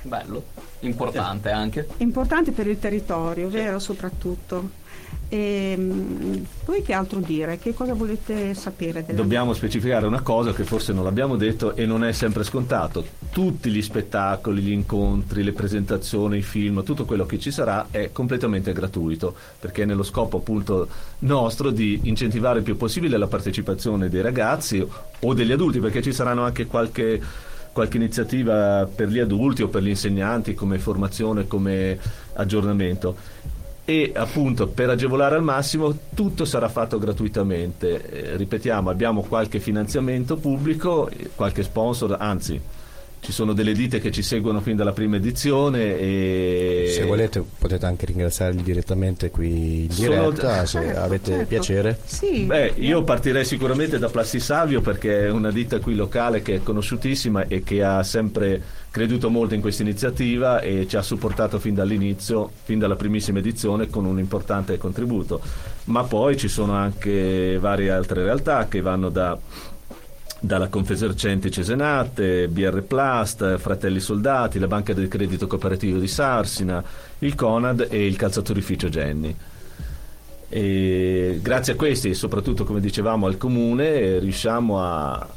Bello, 0.02 0.44
importante 0.80 1.50
anche. 1.50 1.88
Importante 1.98 2.52
per 2.52 2.66
il 2.66 2.78
territorio, 2.78 3.48
vero, 3.48 3.78
soprattutto. 3.78 4.78
E, 5.32 5.74
mm, 5.78 6.42
poi 6.64 6.82
che 6.82 6.92
altro 6.92 7.20
dire? 7.20 7.56
Che 7.58 7.72
cosa 7.72 7.94
volete 7.94 8.52
sapere 8.54 9.04
della 9.04 9.16
dobbiamo 9.16 9.52
specificare 9.52 10.06
una 10.06 10.22
cosa 10.22 10.52
che 10.52 10.64
forse 10.64 10.92
non 10.92 11.04
l'abbiamo 11.04 11.36
detto 11.36 11.76
e 11.76 11.86
non 11.86 12.02
è 12.02 12.10
sempre 12.10 12.42
scontato 12.42 13.04
tutti 13.30 13.70
gli 13.70 13.80
spettacoli, 13.80 14.60
gli 14.60 14.72
incontri, 14.72 15.44
le 15.44 15.52
presentazioni, 15.52 16.38
i 16.38 16.42
film, 16.42 16.82
tutto 16.82 17.04
quello 17.04 17.26
che 17.26 17.38
ci 17.38 17.52
sarà 17.52 17.86
è 17.92 18.10
completamente 18.10 18.72
gratuito 18.72 19.32
perché 19.60 19.82
è 19.82 19.86
nello 19.86 20.02
scopo 20.02 20.38
appunto 20.38 20.88
nostro 21.20 21.70
di 21.70 22.00
incentivare 22.04 22.58
il 22.58 22.64
più 22.64 22.76
possibile 22.76 23.16
la 23.16 23.28
partecipazione 23.28 24.08
dei 24.08 24.22
ragazzi 24.22 24.84
o 25.20 25.34
degli 25.34 25.52
adulti 25.52 25.78
perché 25.78 26.02
ci 26.02 26.12
saranno 26.12 26.42
anche 26.42 26.66
qualche 26.66 27.20
qualche 27.72 27.96
iniziativa 27.96 28.88
per 28.92 29.08
gli 29.08 29.18
adulti 29.18 29.62
o 29.62 29.68
per 29.68 29.82
gli 29.82 29.88
insegnanti 29.88 30.54
come 30.54 30.78
formazione, 30.78 31.46
come 31.46 31.98
aggiornamento 32.34 33.16
e 33.84 34.12
appunto 34.14 34.68
per 34.68 34.88
agevolare 34.88 35.34
al 35.34 35.42
massimo 35.42 35.92
tutto 36.14 36.44
sarà 36.44 36.68
fatto 36.68 36.98
gratuitamente. 36.98 38.32
Eh, 38.32 38.36
ripetiamo, 38.36 38.88
abbiamo 38.88 39.22
qualche 39.22 39.58
finanziamento 39.58 40.36
pubblico, 40.36 41.08
eh, 41.08 41.30
qualche 41.34 41.64
sponsor, 41.64 42.16
anzi 42.20 42.60
ci 43.20 43.32
sono 43.32 43.52
delle 43.52 43.72
ditte 43.74 44.00
che 44.00 44.10
ci 44.10 44.22
seguono 44.22 44.60
fin 44.60 44.76
dalla 44.76 44.92
prima 44.92 45.16
edizione 45.16 45.98
e 45.98 46.90
Se 46.96 47.04
volete 47.04 47.42
potete 47.58 47.84
anche 47.84 48.06
ringraziarli 48.06 48.62
direttamente 48.62 49.30
qui 49.30 49.84
in 49.84 49.90
Sono- 49.90 50.30
diretta 50.30 50.64
se 50.64 50.80
Certo, 50.80 51.00
avete 51.00 51.30
certo. 51.30 51.46
piacere. 51.46 51.98
Sì, 52.04 52.44
Beh, 52.44 52.72
io 52.76 53.02
partirei 53.04 53.44
sicuramente 53.44 53.98
da 53.98 54.08
Plastisavio 54.08 54.80
perché 54.80 55.26
è 55.26 55.30
una 55.30 55.50
ditta 55.50 55.78
qui 55.80 55.94
locale 55.94 56.40
che 56.42 56.56
è 56.56 56.62
conosciutissima 56.62 57.46
e 57.46 57.62
che 57.62 57.82
ha 57.84 58.02
sempre 58.02 58.62
creduto 58.90 59.28
molto 59.30 59.54
in 59.54 59.60
questa 59.60 59.82
iniziativa 59.82 60.60
e 60.60 60.86
ci 60.88 60.96
ha 60.96 61.02
supportato 61.02 61.58
fin 61.60 61.74
dall'inizio, 61.74 62.50
fin 62.64 62.78
dalla 62.78 62.96
primissima 62.96 63.38
edizione 63.38 63.88
con 63.88 64.04
un 64.06 64.18
importante 64.18 64.78
contributo. 64.78 65.40
Ma 65.84 66.02
poi 66.04 66.36
ci 66.36 66.48
sono 66.48 66.72
anche 66.72 67.58
varie 67.60 67.90
altre 67.90 68.22
realtà 68.24 68.66
che 68.66 68.80
vanno 68.80 69.08
da 69.10 69.38
dalla 70.40 70.68
Confesercenti 70.68 71.50
Cesenate, 71.50 72.48
BR 72.48 72.80
Plast, 72.82 73.58
Fratelli 73.58 74.00
Soldati, 74.00 74.58
la 74.58 74.66
Banca 74.66 74.94
del 74.94 75.08
Credito 75.08 75.46
Cooperativo 75.46 75.98
di 75.98 76.08
Sarsina, 76.08 76.82
il 77.18 77.34
Conad 77.34 77.86
e 77.90 78.06
il 78.06 78.16
calzatorificio 78.16 78.88
Genni. 78.88 79.36
E 80.48 81.38
grazie 81.40 81.74
a 81.74 81.76
questi 81.76 82.10
e 82.10 82.14
soprattutto 82.14 82.64
come 82.64 82.80
dicevamo 82.80 83.26
al 83.26 83.36
comune 83.36 84.18
riusciamo 84.18 84.82
a 84.82 85.28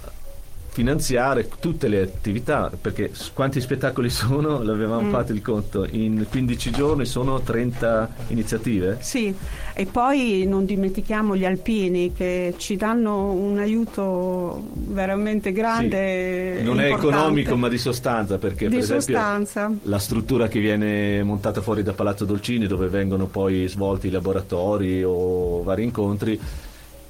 finanziare 0.74 1.48
tutte 1.60 1.88
le 1.88 2.02
attività 2.02 2.72
perché 2.82 3.12
quanti 3.34 3.62
spettacoli 3.62 4.10
sono? 4.12 4.62
L'avevamo 4.64 5.10
fatto 5.10 5.32
il 5.32 5.42
conto 5.42 5.86
in 5.90 6.26
15 6.30 6.72
giorni 6.72 7.06
sono 7.06 7.40
30 7.40 8.10
iniziative 8.30 8.98
Sì, 9.00 9.34
e 9.76 9.86
poi 9.86 10.46
non 10.48 10.66
dimentichiamo 10.66 11.36
gli 11.36 11.46
alpini 11.46 12.12
che 12.12 12.56
ci 12.58 12.76
danno 12.76 13.32
un 13.32 13.60
aiuto 13.60 14.68
veramente 14.74 15.52
grande. 15.52 16.58
Sì. 16.58 16.64
non 16.64 16.80
è 16.80 16.92
economico 16.92 17.56
ma 17.56 17.70
di 17.70 17.78
sostanza 17.78 18.38
perché 18.40 18.68
Di 18.68 18.76
per 18.76 18.84
esempio 18.84 19.16
sostanza. 19.16 19.72
la 19.84 20.00
struttura 20.00 20.48
che 20.48 20.60
viene 20.60 21.22
montata 21.24 21.62
fuori 21.62 21.84
da 21.84 21.94
Palazzo 21.94 22.26
Dolcini 22.26 22.66
dove 22.68 22.88
vengono 22.88 23.28
poi 23.28 23.68
svolti 23.68 24.08
i 24.08 24.12
laboratori 24.12 25.04
o 25.04 25.62
vari 25.64 25.84
incontri 25.84 26.40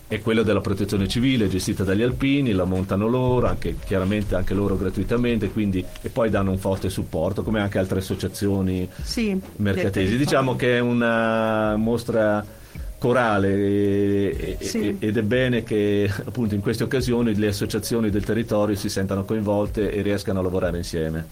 è 0.08 0.20
quella 0.22 0.44
della 0.44 0.62
protezione 0.62 1.08
civile 1.08 1.48
gestita 1.50 1.84
dagli 1.84 2.02
alpini, 2.04 2.52
la 2.52 2.66
montano 2.66 3.08
loro, 3.08 3.48
anche, 3.48 3.76
chiaramente 3.84 4.36
anche 4.36 4.54
loro 4.54 4.78
gratuitamente, 4.78 5.50
quindi, 5.50 5.84
e 6.02 6.10
poi 6.10 6.30
danno 6.30 6.52
un 6.52 6.60
forte 6.60 6.90
supporto, 6.90 7.42
come 7.42 7.60
anche 7.62 7.80
altre 7.80 8.00
associazioni 8.00 8.88
Sì, 9.02 9.40
mercatesi. 9.58 10.16
Diciamo 10.18 10.56
che 10.56 10.78
è 10.78 10.80
una 10.80 11.76
mostra 11.78 12.46
corale 13.00 13.50
e- 13.54 14.58
Sì. 14.62 14.96
ed 15.00 15.18
è 15.18 15.22
bene 15.24 15.64
che 15.64 16.10
appunto 16.26 16.54
in 16.56 16.62
queste 16.62 16.84
occasioni 16.84 17.36
le 17.36 17.48
associazioni 17.48 18.10
del 18.10 18.24
territorio 18.24 18.76
si 18.76 18.88
sentano 18.90 19.26
coinvolte 19.26 19.92
e 19.92 20.02
riescano 20.02 20.40
a 20.40 20.44
lavorare 20.44 20.78
insieme. 20.78 21.26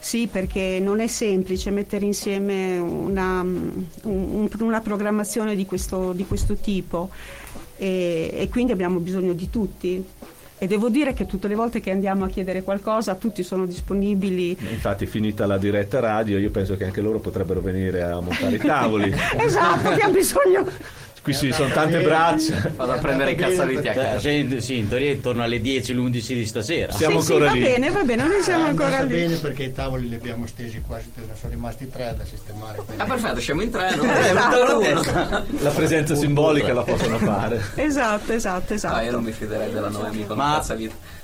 Sì, 0.00 0.28
perché 0.30 0.78
non 0.80 1.00
è 1.00 1.08
semplice 1.08 1.70
mettere 1.72 2.04
insieme 2.04 2.78
una, 2.78 3.40
un- 3.40 4.48
una 4.60 4.80
programmazione 4.80 5.56
di 5.56 5.66
questo, 5.66 6.12
di 6.12 6.24
questo 6.24 6.54
tipo 6.54 7.10
e, 7.78 8.30
e 8.34 8.48
quindi 8.50 8.72
abbiamo 8.72 8.98
bisogno 8.98 9.32
di 9.32 9.48
tutti. 9.48 10.04
E 10.60 10.66
devo 10.66 10.88
dire 10.88 11.12
che 11.12 11.24
tutte 11.24 11.46
le 11.46 11.54
volte 11.54 11.78
che 11.78 11.92
andiamo 11.92 12.24
a 12.24 12.28
chiedere 12.28 12.64
qualcosa, 12.64 13.14
tutti 13.14 13.44
sono 13.44 13.64
disponibili. 13.64 14.58
Infatti, 14.70 15.06
finita 15.06 15.46
la 15.46 15.56
diretta 15.56 16.00
radio, 16.00 16.36
io 16.36 16.50
penso 16.50 16.76
che 16.76 16.84
anche 16.84 17.00
loro 17.00 17.20
potrebbero 17.20 17.60
venire 17.60 18.02
a 18.02 18.18
montare 18.20 18.56
i 18.56 18.58
tavoli. 18.58 19.14
esatto, 19.38 19.94
che 19.94 20.02
ha 20.02 20.08
bisogno. 20.08 20.66
Qui 21.22 21.34
ci 21.34 21.52
sono 21.52 21.68
tante 21.72 22.00
braccia. 22.00 22.70
Vado 22.76 22.92
a 22.92 22.98
prendere 22.98 23.32
i 23.32 23.34
cazzaviti 23.34 23.88
a 23.88 23.92
casa. 23.92 24.18
sì, 24.60 24.76
in 24.78 24.88
teoria 24.88 25.12
intorno 25.12 25.42
alle 25.42 25.60
10, 25.60 25.92
l'11 25.94 26.26
di 26.34 26.46
stasera. 26.46 26.92
Siamo 26.92 27.20
sì, 27.20 27.32
ancora 27.32 27.50
sì, 27.52 27.58
lì. 27.58 27.62
va 27.64 27.68
bene, 27.70 27.90
va 27.90 28.02
bene, 28.04 28.26
noi 28.26 28.42
siamo 28.42 28.64
È 28.64 28.68
ancora 28.68 29.02
lì. 29.02 29.08
bene 29.14 29.36
perché 29.36 29.62
i 29.64 29.72
tavoli 29.72 30.08
li 30.08 30.14
abbiamo 30.14 30.46
stesi 30.46 30.80
quasi, 30.86 31.10
sono 31.14 31.52
rimasti 31.52 31.88
tre 31.90 32.14
da 32.16 32.24
sistemare. 32.24 32.76
quindi- 32.84 33.02
Ah, 33.02 33.06
perfetto, 33.06 33.40
siamo 33.40 33.62
in 33.62 33.70
tre, 33.70 33.94
no? 33.96 34.02
Eh, 34.08 34.32
tavolo 34.32 34.78
uno. 34.80 35.02
La 35.60 35.70
presenza 35.70 36.14
simbolica 36.14 36.72
la 36.72 36.82
possono 36.82 37.18
fare. 37.18 37.60
Esatto, 37.74 38.32
esatto, 38.32 38.74
esatto. 38.74 38.94
Ah, 38.94 39.02
io 39.02 39.12
non 39.12 39.22
mi 39.24 39.32
fiderei 39.32 39.70
della 39.72 39.88
Noemi 39.88 40.26
con 40.26 40.36
Ma- 40.36 40.54
cazzavite. 40.54 41.16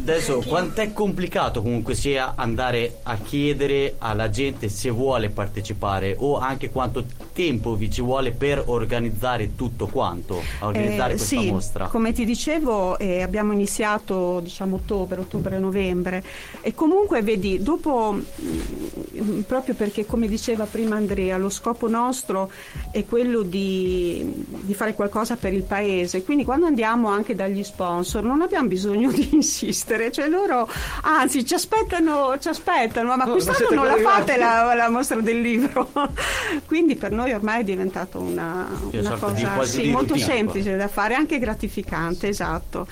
Adesso, 0.00 0.42
quant'è 0.44 0.92
complicato 0.92 1.62
comunque 1.62 1.94
sia 1.94 2.32
andare 2.34 2.98
a 3.04 3.16
chiedere 3.18 3.94
alla 3.98 4.28
gente 4.28 4.68
se 4.68 4.90
vuole 4.90 5.30
partecipare 5.30 6.16
o 6.18 6.38
anche 6.38 6.70
quanto 6.70 7.04
tempo 7.40 7.74
vi 7.74 7.90
ci 7.90 8.02
vuole 8.02 8.32
per 8.32 8.62
organizzare 8.66 9.54
tutto 9.56 9.86
quanto, 9.86 10.42
a 10.60 10.66
organizzare 10.66 11.14
Eh, 11.14 11.16
questa 11.16 11.40
sì, 11.40 11.50
mostra? 11.50 11.86
come 11.86 12.12
ti 12.12 12.24
dicevo 12.24 12.98
eh, 12.98 13.22
abbiamo 13.22 13.52
iniziato 13.52 14.40
diciamo 14.40 14.76
ottobre, 14.76 15.20
ottobre-novembre 15.20 16.22
e 16.60 16.74
comunque 16.74 17.22
vedi 17.22 17.62
dopo 17.62 18.12
mm, 18.12 19.40
proprio 19.46 19.74
perché 19.74 20.04
come 20.06 20.28
diceva 20.28 20.64
prima 20.66 20.96
Andrea 20.96 21.36
lo 21.38 21.48
scopo 21.48 21.88
nostro 21.88 22.50
è 22.90 23.04
quello 23.04 23.42
di, 23.42 24.44
di 24.60 24.74
fare 24.74 24.94
qualcosa 24.94 25.36
per 25.36 25.52
il 25.52 25.62
paese. 25.62 26.22
Quindi 26.22 26.44
quando 26.44 26.66
andiamo 26.66 27.08
anche 27.08 27.34
dagli 27.34 27.62
sponsor 27.64 28.22
non 28.22 28.42
abbiamo 28.42 28.68
bisogno 28.68 29.10
di 29.12 29.28
insistere. 29.34 30.10
Cioè 30.12 30.28
loro 30.28 30.68
anzi 31.02 31.44
ci 31.44 31.54
aspettano 31.54 32.36
ci 32.38 32.48
aspettano. 32.48 33.08
Ma 33.16 33.24
No, 33.24 33.26
ma 33.26 33.30
quest'anno 33.32 33.70
non 33.74 33.84
la 33.86 33.92
arrivati. 33.92 34.18
fate 34.26 34.36
la, 34.36 34.74
la 34.74 34.88
mostra 34.90 35.20
del 35.20 35.40
libro. 35.40 35.90
Quindi 36.66 36.96
per 36.96 37.12
noi 37.12 37.29
ormai 37.34 37.60
è 37.60 37.64
diventato 37.64 38.18
una, 38.18 38.66
Sì, 38.90 38.96
una 38.98 39.16
cosa 39.16 39.64
sì, 39.64 39.82
di 39.82 39.90
molto 39.90 40.14
routine, 40.14 40.32
semplice 40.34 40.76
da 40.76 40.88
fare, 40.88 41.14
anche 41.14 41.38
gratificante, 41.38 42.28
esatto. 42.28 42.86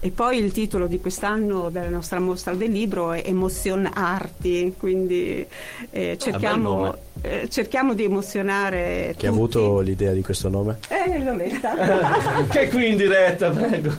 E 0.00 0.10
poi 0.10 0.36
il 0.38 0.52
titolo 0.52 0.86
di 0.86 1.00
quest'anno 1.00 1.70
della 1.70 1.88
nostra 1.88 2.20
mostra 2.20 2.52
del 2.54 2.70
libro 2.70 3.12
è 3.12 3.22
Emozionarti, 3.24 4.74
quindi 4.78 5.46
eh, 5.90 6.18
cerchiamo, 6.20 6.74
nome. 6.74 6.98
eh, 7.22 7.48
cerchiamo 7.48 7.94
di 7.94 8.04
emozionare 8.04 9.14
Chi 9.16 9.26
ha 9.26 9.30
avuto 9.30 9.80
l'idea 9.80 10.12
di 10.12 10.22
questo 10.22 10.48
nome? 10.50 10.78
Eh, 10.88 11.22
Loretta. 11.22 12.44
Che 12.50 12.68
qui 12.68 12.90
in 12.90 12.96
diretta, 12.98 13.50
prego. 13.50 13.92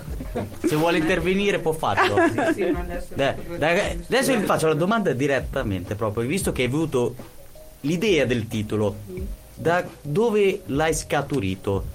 Se 0.66 0.76
vuole 0.76 0.98
intervenire 1.00 1.58
può 1.60 1.72
farlo. 1.72 2.16
Sì, 2.54 2.66
ma 2.70 2.82
adesso- 2.82 3.14
Dai, 3.16 3.34
dai, 3.58 3.80
adesso 4.08 4.38
vi 4.38 4.44
faccio 4.46 4.68
la 4.68 4.74
domanda 4.76 5.12
direttamente 5.14 5.96
proprio, 5.96 6.28
visto 6.28 6.52
che 6.52 6.62
hai 6.62 6.68
avuto 6.68 7.16
l'idea 7.82 8.26
del 8.26 8.48
titolo, 8.48 8.96
da 9.56 9.84
dove 10.02 10.62
l'hai 10.66 10.94
scaturito? 10.94 11.86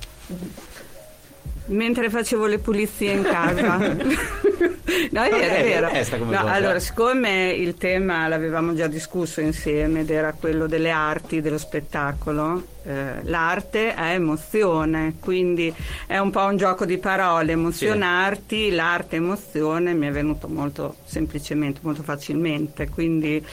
Mentre 1.66 2.10
facevo 2.10 2.46
le 2.46 2.58
pulizie 2.58 3.12
in 3.12 3.22
casa. 3.22 3.76
no, 5.10 5.22
è 5.22 5.30
vero, 5.30 5.54
è 5.54 5.62
vero. 5.62 5.88
onesta 5.88 6.18
come 6.18 6.36
No, 6.36 6.46
allora, 6.46 6.78
siccome 6.78 7.50
il 7.50 7.74
tema 7.74 8.28
l'avevamo 8.28 8.74
già 8.74 8.86
discusso 8.86 9.40
insieme 9.40 10.00
ed 10.00 10.10
era 10.10 10.32
quello 10.32 10.66
delle 10.66 10.90
arti, 10.90 11.40
dello 11.40 11.58
spettacolo, 11.58 12.62
eh, 12.82 13.22
l'arte 13.24 13.94
è 13.94 14.14
emozione, 14.14 15.14
quindi 15.20 15.72
è 16.06 16.18
un 16.18 16.30
po' 16.30 16.44
un 16.44 16.56
gioco 16.56 16.84
di 16.84 16.98
parole, 16.98 17.52
emozionarti, 17.52 18.70
l'arte 18.70 19.16
emozione 19.16 19.92
mi 19.92 20.06
è 20.06 20.10
venuto 20.10 20.48
molto 20.48 20.96
semplicemente, 21.04 21.80
molto 21.82 22.02
facilmente, 22.02 22.88
quindi 22.88 23.44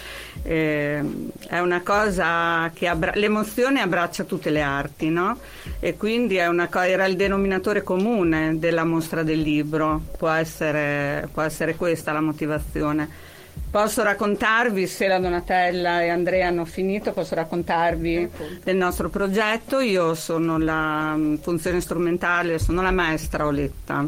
eh, 0.43 1.03
è 1.47 1.59
una 1.59 1.81
cosa 1.81 2.71
che 2.73 2.87
abbra- 2.87 3.13
l'emozione 3.15 3.81
abbraccia 3.81 4.23
tutte 4.23 4.49
le 4.49 4.61
arti, 4.61 5.09
no? 5.09 5.37
E 5.79 5.97
quindi 5.97 6.35
è 6.37 6.47
una 6.47 6.67
co- 6.67 6.81
era 6.81 7.05
il 7.05 7.15
denominatore 7.15 7.83
comune 7.83 8.57
della 8.57 8.85
mostra 8.85 9.23
del 9.23 9.41
libro, 9.41 10.01
può 10.17 10.29
essere, 10.29 11.27
può 11.31 11.41
essere 11.41 11.75
questa 11.75 12.11
la 12.11 12.21
motivazione. 12.21 13.35
Posso 13.69 14.01
raccontarvi, 14.01 14.87
se 14.87 15.07
la 15.07 15.19
Donatella 15.19 16.01
e 16.01 16.09
Andrea 16.09 16.47
hanno 16.47 16.65
finito, 16.65 17.11
posso 17.11 17.35
raccontarvi 17.35 18.29
del 18.63 18.75
nostro 18.75 19.09
progetto. 19.09 19.79
Io 19.79 20.15
sono 20.15 20.57
la 20.57 21.15
mm, 21.15 21.35
funzione 21.35 21.81
strumentale, 21.81 22.59
sono 22.59 22.81
la 22.81 22.91
maestra 22.91 23.45
Oletta, 23.45 24.07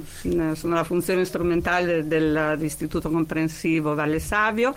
sono 0.54 0.74
la 0.74 0.84
funzione 0.84 1.26
strumentale 1.26 2.08
dell'Istituto 2.08 3.10
Comprensivo 3.10 3.96
Valle 3.96 4.20
Savio. 4.20 4.74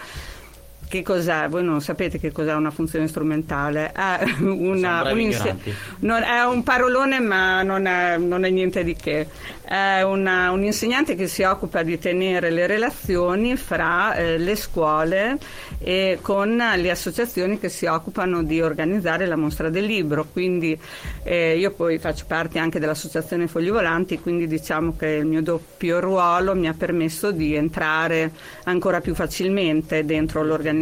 Che 0.92 1.00
cos'è? 1.02 1.48
Voi 1.48 1.64
non 1.64 1.80
sapete 1.80 2.18
che 2.20 2.32
cos'è 2.32 2.52
una 2.52 2.70
funzione 2.70 3.08
strumentale? 3.08 3.92
È, 3.92 4.18
una, 4.40 5.10
un 5.10 5.20
inse- 5.20 5.56
non- 6.00 6.22
è 6.22 6.44
un 6.44 6.62
parolone 6.62 7.18
ma 7.18 7.62
non 7.62 7.86
è, 7.86 8.18
non 8.18 8.44
è 8.44 8.50
niente 8.50 8.84
di 8.84 8.94
che. 8.94 9.26
È 9.64 10.02
una- 10.02 10.50
un 10.50 10.62
insegnante 10.62 11.14
che 11.14 11.28
si 11.28 11.44
occupa 11.44 11.82
di 11.82 11.98
tenere 11.98 12.50
le 12.50 12.66
relazioni 12.66 13.56
fra 13.56 14.14
eh, 14.16 14.36
le 14.36 14.54
scuole 14.54 15.38
e 15.78 16.18
con 16.20 16.56
le 16.56 16.90
associazioni 16.90 17.58
che 17.58 17.70
si 17.70 17.86
occupano 17.86 18.42
di 18.42 18.60
organizzare 18.60 19.24
la 19.24 19.36
mostra 19.36 19.70
del 19.70 19.86
libro. 19.86 20.26
Quindi 20.30 20.78
eh, 21.22 21.56
io 21.56 21.70
poi 21.70 21.98
faccio 22.00 22.24
parte 22.26 22.58
anche 22.58 22.78
dell'associazione 22.78 23.46
Fogli 23.46 23.70
Volanti, 23.70 24.20
quindi 24.20 24.46
diciamo 24.46 24.94
che 24.94 25.06
il 25.06 25.24
mio 25.24 25.40
doppio 25.40 26.00
ruolo 26.00 26.54
mi 26.54 26.68
ha 26.68 26.74
permesso 26.76 27.30
di 27.30 27.54
entrare 27.54 28.30
ancora 28.64 29.00
più 29.00 29.14
facilmente 29.14 30.04
dentro 30.04 30.42
l'organizzazione. 30.42 30.80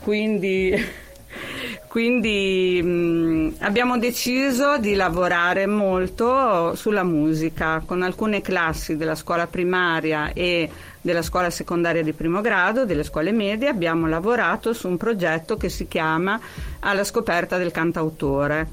Quindi 0.00 0.74
quindi 1.88 2.80
mh, 2.82 3.54
abbiamo 3.60 3.98
deciso 3.98 4.78
di 4.78 4.94
lavorare 4.94 5.66
molto 5.66 6.74
sulla 6.74 7.02
musica 7.02 7.82
con 7.84 8.02
alcune 8.02 8.40
classi 8.40 8.96
della 8.96 9.14
scuola 9.14 9.46
primaria 9.46 10.32
e 10.32 10.68
della 11.00 11.22
scuola 11.22 11.48
secondaria 11.48 12.02
di 12.02 12.12
primo 12.12 12.40
grado, 12.40 12.84
delle 12.84 13.04
scuole 13.04 13.32
medie, 13.32 13.68
abbiamo 13.68 14.06
lavorato 14.06 14.72
su 14.72 14.88
un 14.88 14.96
progetto 14.96 15.56
che 15.56 15.68
si 15.68 15.88
chiama 15.88 16.38
Alla 16.80 17.04
scoperta 17.04 17.56
del 17.56 17.70
cantautore. 17.70 18.68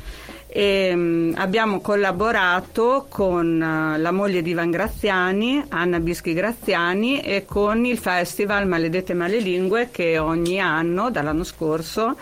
E, 0.57 0.95
mh, 0.95 1.33
abbiamo 1.35 1.81
collaborato 1.81 3.07
con 3.09 3.61
eh, 3.61 3.97
la 3.97 4.11
moglie 4.13 4.41
di 4.41 4.51
Ivan 4.51 4.71
Graziani, 4.71 5.61
Anna 5.67 5.99
Bischi 5.99 6.31
Graziani, 6.31 7.19
e 7.19 7.43
con 7.45 7.83
il 7.83 7.97
festival 7.97 8.65
Maledette 8.65 9.13
Malelingue 9.13 9.89
che 9.91 10.17
ogni 10.17 10.61
anno, 10.61 11.11
dall'anno 11.11 11.43
scorso, 11.43 12.15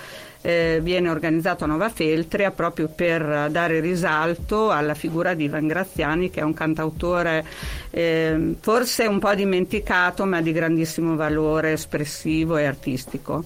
eh, 0.43 0.79
viene 0.83 1.09
organizzato 1.09 1.63
a 1.63 1.67
Nova 1.67 1.89
Feltria 1.89 2.51
proprio 2.51 2.89
per 2.89 3.47
dare 3.49 3.79
risalto 3.79 4.69
alla 4.69 4.93
figura 4.93 5.33
di 5.33 5.45
Ivan 5.45 5.67
Graziani 5.67 6.29
che 6.29 6.41
è 6.41 6.43
un 6.43 6.53
cantautore 6.53 7.45
eh, 7.89 8.55
forse 8.59 9.05
un 9.05 9.19
po' 9.19 9.33
dimenticato 9.33 10.25
ma 10.25 10.41
di 10.41 10.51
grandissimo 10.51 11.15
valore 11.15 11.73
espressivo 11.73 12.57
e 12.57 12.65
artistico. 12.65 13.45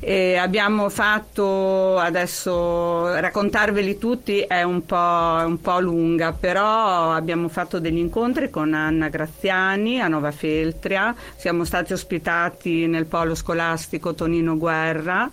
E 0.00 0.36
abbiamo 0.36 0.88
fatto 0.88 1.98
adesso 1.98 3.14
raccontarveli 3.20 3.98
tutti 3.98 4.40
è 4.40 4.62
un 4.62 4.84
po', 4.86 4.96
un 4.96 5.58
po' 5.60 5.78
lunga, 5.78 6.32
però 6.32 7.12
abbiamo 7.12 7.48
fatto 7.48 7.78
degli 7.78 7.98
incontri 7.98 8.48
con 8.48 8.72
Anna 8.72 9.08
Graziani 9.08 10.00
a 10.00 10.08
Nova 10.08 10.30
Feltria, 10.30 11.14
siamo 11.36 11.64
stati 11.64 11.92
ospitati 11.92 12.86
nel 12.86 13.04
polo 13.04 13.34
scolastico 13.34 14.14
Tonino 14.14 14.56
Guerra 14.56 15.30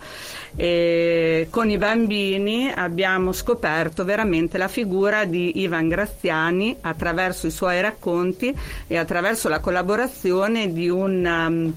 e 0.54 1.46
con 1.50 1.70
i 1.70 1.78
bambini 1.78 2.70
abbiamo 2.70 3.32
scoperto 3.32 4.04
veramente 4.04 4.58
la 4.58 4.68
figura 4.68 5.24
di 5.24 5.60
Ivan 5.60 5.88
Graziani 5.88 6.76
attraverso 6.80 7.46
i 7.46 7.50
suoi 7.50 7.80
racconti 7.80 8.54
e 8.86 8.96
attraverso 8.96 9.48
la 9.48 9.60
collaborazione 9.60 10.72
di 10.72 10.88
un 10.88 11.24
um, 11.24 11.74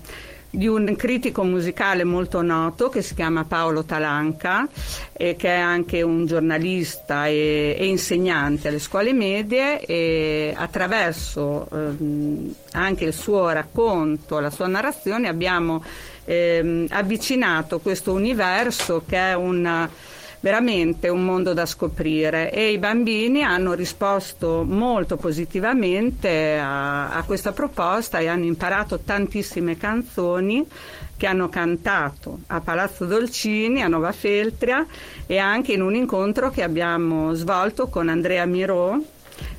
di 0.55 0.67
un 0.67 0.95
critico 0.95 1.43
musicale 1.43 2.03
molto 2.03 2.41
noto 2.41 2.89
che 2.89 3.01
si 3.01 3.13
chiama 3.13 3.43
Paolo 3.45 3.83
Talanca 3.83 4.67
e 5.13 5.35
che 5.35 5.49
è 5.49 5.59
anche 5.59 6.01
un 6.01 6.25
giornalista 6.25 7.27
e, 7.27 7.75
e 7.77 7.85
insegnante 7.85 8.69
alle 8.69 8.79
scuole 8.79 9.13
medie 9.13 9.79
e 9.81 10.53
attraverso 10.55 11.67
ehm, 11.71 12.53
anche 12.71 13.05
il 13.05 13.13
suo 13.13 13.49
racconto, 13.49 14.39
la 14.39 14.49
sua 14.49 14.67
narrazione 14.67 15.27
abbiamo 15.27 15.83
ehm, 16.25 16.87
avvicinato 16.89 17.79
questo 17.79 18.13
universo 18.13 19.03
che 19.07 19.17
è 19.17 19.33
un 19.35 19.89
veramente 20.45 21.09
un 21.09 21.25
mondo 21.25 21.53
da 21.53 21.65
scoprire. 21.65 22.51
E 22.51 22.71
i 22.71 22.77
bambini 22.77 23.41
hanno 23.41 23.73
risposto 23.73 24.63
molto 24.63 25.17
positivamente 25.17 26.55
a, 26.55 27.09
a 27.09 27.23
questa 27.23 27.51
proposta 27.51 28.19
e 28.19 28.27
hanno 28.27 28.45
imparato 28.45 28.99
tantissime 28.99 29.75
canzoni 29.75 30.63
che 31.17 31.25
hanno 31.25 31.49
cantato 31.49 32.41
a 32.47 32.61
Palazzo 32.61 33.05
Dolcini, 33.05 33.81
a 33.81 33.87
Nova 33.87 34.11
Feltria 34.11 34.85
e 35.25 35.39
anche 35.39 35.73
in 35.73 35.81
un 35.81 35.95
incontro 35.95 36.51
che 36.51 36.61
abbiamo 36.61 37.33
svolto 37.33 37.87
con 37.87 38.07
Andrea 38.07 38.45
Mirò, 38.45 38.99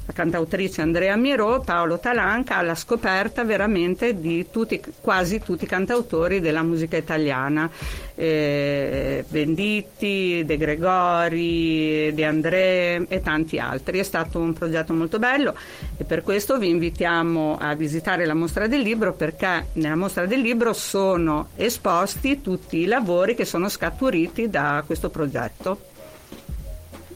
la 0.06 0.12
cantautrice 0.12 0.82
Andrea 0.82 1.16
Miro, 1.16 1.60
Paolo 1.60 1.98
Talanca, 1.98 2.56
alla 2.56 2.76
scoperta 2.76 3.44
veramente 3.44 4.18
di 4.18 4.46
tutti, 4.50 4.80
quasi 5.00 5.40
tutti 5.40 5.64
i 5.64 5.66
cantautori 5.66 6.38
della 6.38 6.62
musica 6.62 6.96
italiana, 6.96 7.68
eh, 8.14 9.24
Venditti, 9.28 10.44
De 10.46 10.56
Gregori, 10.56 12.12
De 12.14 12.24
André 12.24 13.04
e 13.08 13.20
tanti 13.20 13.58
altri. 13.58 13.98
È 13.98 14.04
stato 14.04 14.38
un 14.38 14.52
progetto 14.52 14.94
molto 14.94 15.18
bello 15.18 15.54
e 15.96 16.04
per 16.04 16.22
questo 16.22 16.56
vi 16.56 16.68
invitiamo 16.68 17.58
a 17.60 17.74
visitare 17.74 18.26
la 18.26 18.34
mostra 18.34 18.68
del 18.68 18.82
libro 18.82 19.12
perché 19.12 19.66
nella 19.72 19.96
mostra 19.96 20.24
del 20.26 20.40
libro 20.40 20.72
sono 20.72 21.48
esposti 21.56 22.40
tutti 22.40 22.78
i 22.78 22.86
lavori 22.86 23.34
che 23.34 23.44
sono 23.44 23.68
scaturiti 23.68 24.48
da 24.48 24.84
questo 24.86 25.10
progetto. 25.10 25.80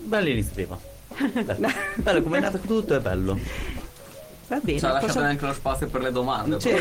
Bella. 0.01 0.90
Bello, 1.97 2.23
come 2.23 2.39
è 2.39 2.41
nato 2.41 2.59
tutto, 2.59 2.95
è 2.97 3.01
bello. 3.01 3.39
Va 4.49 4.59
bene. 4.63 4.79
Ci 4.79 4.85
ha 4.85 4.93
lasciato 4.93 5.13
posso- 5.13 5.27
anche 5.27 5.47
lo 5.47 5.53
spazio 5.53 5.87
per 5.89 6.01
le 6.03 6.11
domande. 6.13 6.59
Sì. 6.61 6.71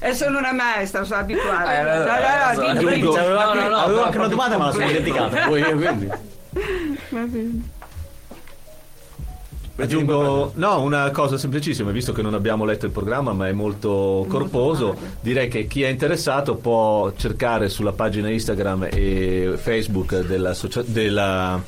e 0.00 0.14
sono 0.14 0.38
una 0.38 0.52
maestra, 0.52 1.04
sono 1.04 1.20
abituata. 1.20 1.78
Eh, 1.78 1.82
No, 1.82 1.90
no, 2.64 2.72
no, 2.82 2.88
eh, 2.90 2.94
dico- 2.94 3.16
no, 3.16 3.54
no, 3.54 3.68
no, 3.68 3.76
avevo 3.76 3.98
no, 4.00 4.04
anche 4.06 4.18
una 4.18 4.26
domanda, 4.28 4.56
ma 4.58 4.64
la 4.66 4.72
sono 4.72 4.86
dimenticata. 4.86 5.46
Poi, 5.46 5.62
quindi. 5.62 6.06
Va 6.06 7.20
bene. 7.20 7.78
Aggiungo 9.76 10.52
no, 10.56 10.82
una 10.82 11.10
cosa 11.10 11.38
semplicissima, 11.38 11.90
visto 11.90 12.12
che 12.12 12.20
non 12.20 12.34
abbiamo 12.34 12.66
letto 12.66 12.84
il 12.84 12.92
programma 12.92 13.32
ma 13.32 13.48
è 13.48 13.52
molto 13.52 14.26
corposo, 14.28 14.94
direi 15.22 15.48
che 15.48 15.66
chi 15.66 15.82
è 15.84 15.88
interessato 15.88 16.56
può 16.56 17.10
cercare 17.16 17.70
sulla 17.70 17.92
pagina 17.92 18.28
Instagram 18.28 18.88
e 18.92 19.54
Facebook 19.56 20.16
dell'associa- 20.26 20.82
della, 20.84 21.58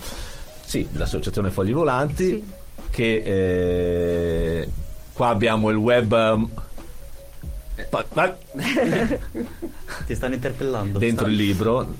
sì, 0.72 0.88
dell'associazione 0.90 1.50
Fogli 1.50 1.74
Volanti 1.74 2.24
Sì. 2.28 2.44
che 2.90 3.22
eh, 4.60 4.68
qua 5.12 5.28
abbiamo 5.28 5.68
il 5.68 5.76
web 5.76 6.10
um, 6.12 6.48
pa- 7.90 8.06
Ti 10.06 10.14
stanno 10.14 10.32
interpellando. 10.34 10.98
dentro 10.98 11.26
il 11.26 11.34
libro. 11.34 11.94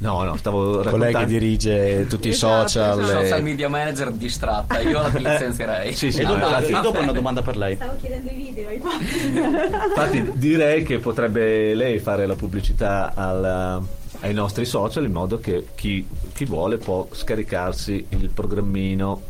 No, 0.00 0.22
no, 0.22 0.36
stavo 0.36 0.76
Colei 0.78 0.82
che 0.84 0.90
raccontando 0.90 1.26
dirige 1.28 2.06
tutti 2.08 2.28
i 2.28 2.30
Esatto, 2.30 2.68
social. 2.68 3.00
esatto. 3.00 3.18
e- 3.20 3.24
Social 3.24 3.42
media 3.42 3.68
manager 3.68 4.10
distratta, 4.12 4.78
io 4.80 5.02
la 5.02 5.08
licenzierei. 5.12 5.92
Sì, 5.98 6.10
sì, 6.10 6.20
E 6.20 6.22
no, 6.22 6.34
dopo, 6.36 6.46
infatti- 6.46 6.72
e 6.72 6.80
dopo 6.80 7.00
una 7.00 7.12
domanda 7.12 7.42
per 7.42 7.56
lei. 7.58 7.74
Stavo 7.74 7.96
chiedendo 8.00 8.30
i 8.30 8.34
video, 8.34 8.70
i 8.70 8.80
Infatti 8.80 10.30
direi 10.36 10.82
che 10.82 10.98
potrebbe 10.98 11.74
lei 11.74 11.98
fare 11.98 12.24
la 12.26 12.36
pubblicità 12.36 13.12
al- 13.14 13.82
ai 14.20 14.34
nostri 14.34 14.64
social 14.64 15.04
in 15.04 15.12
modo 15.12 15.38
che 15.38 15.68
chi, 15.74 16.06
chi 16.34 16.44
vuole 16.44 16.76
può 16.78 17.06
scaricarsi 17.10 18.06
il 18.10 18.30
programmino. 18.30 19.22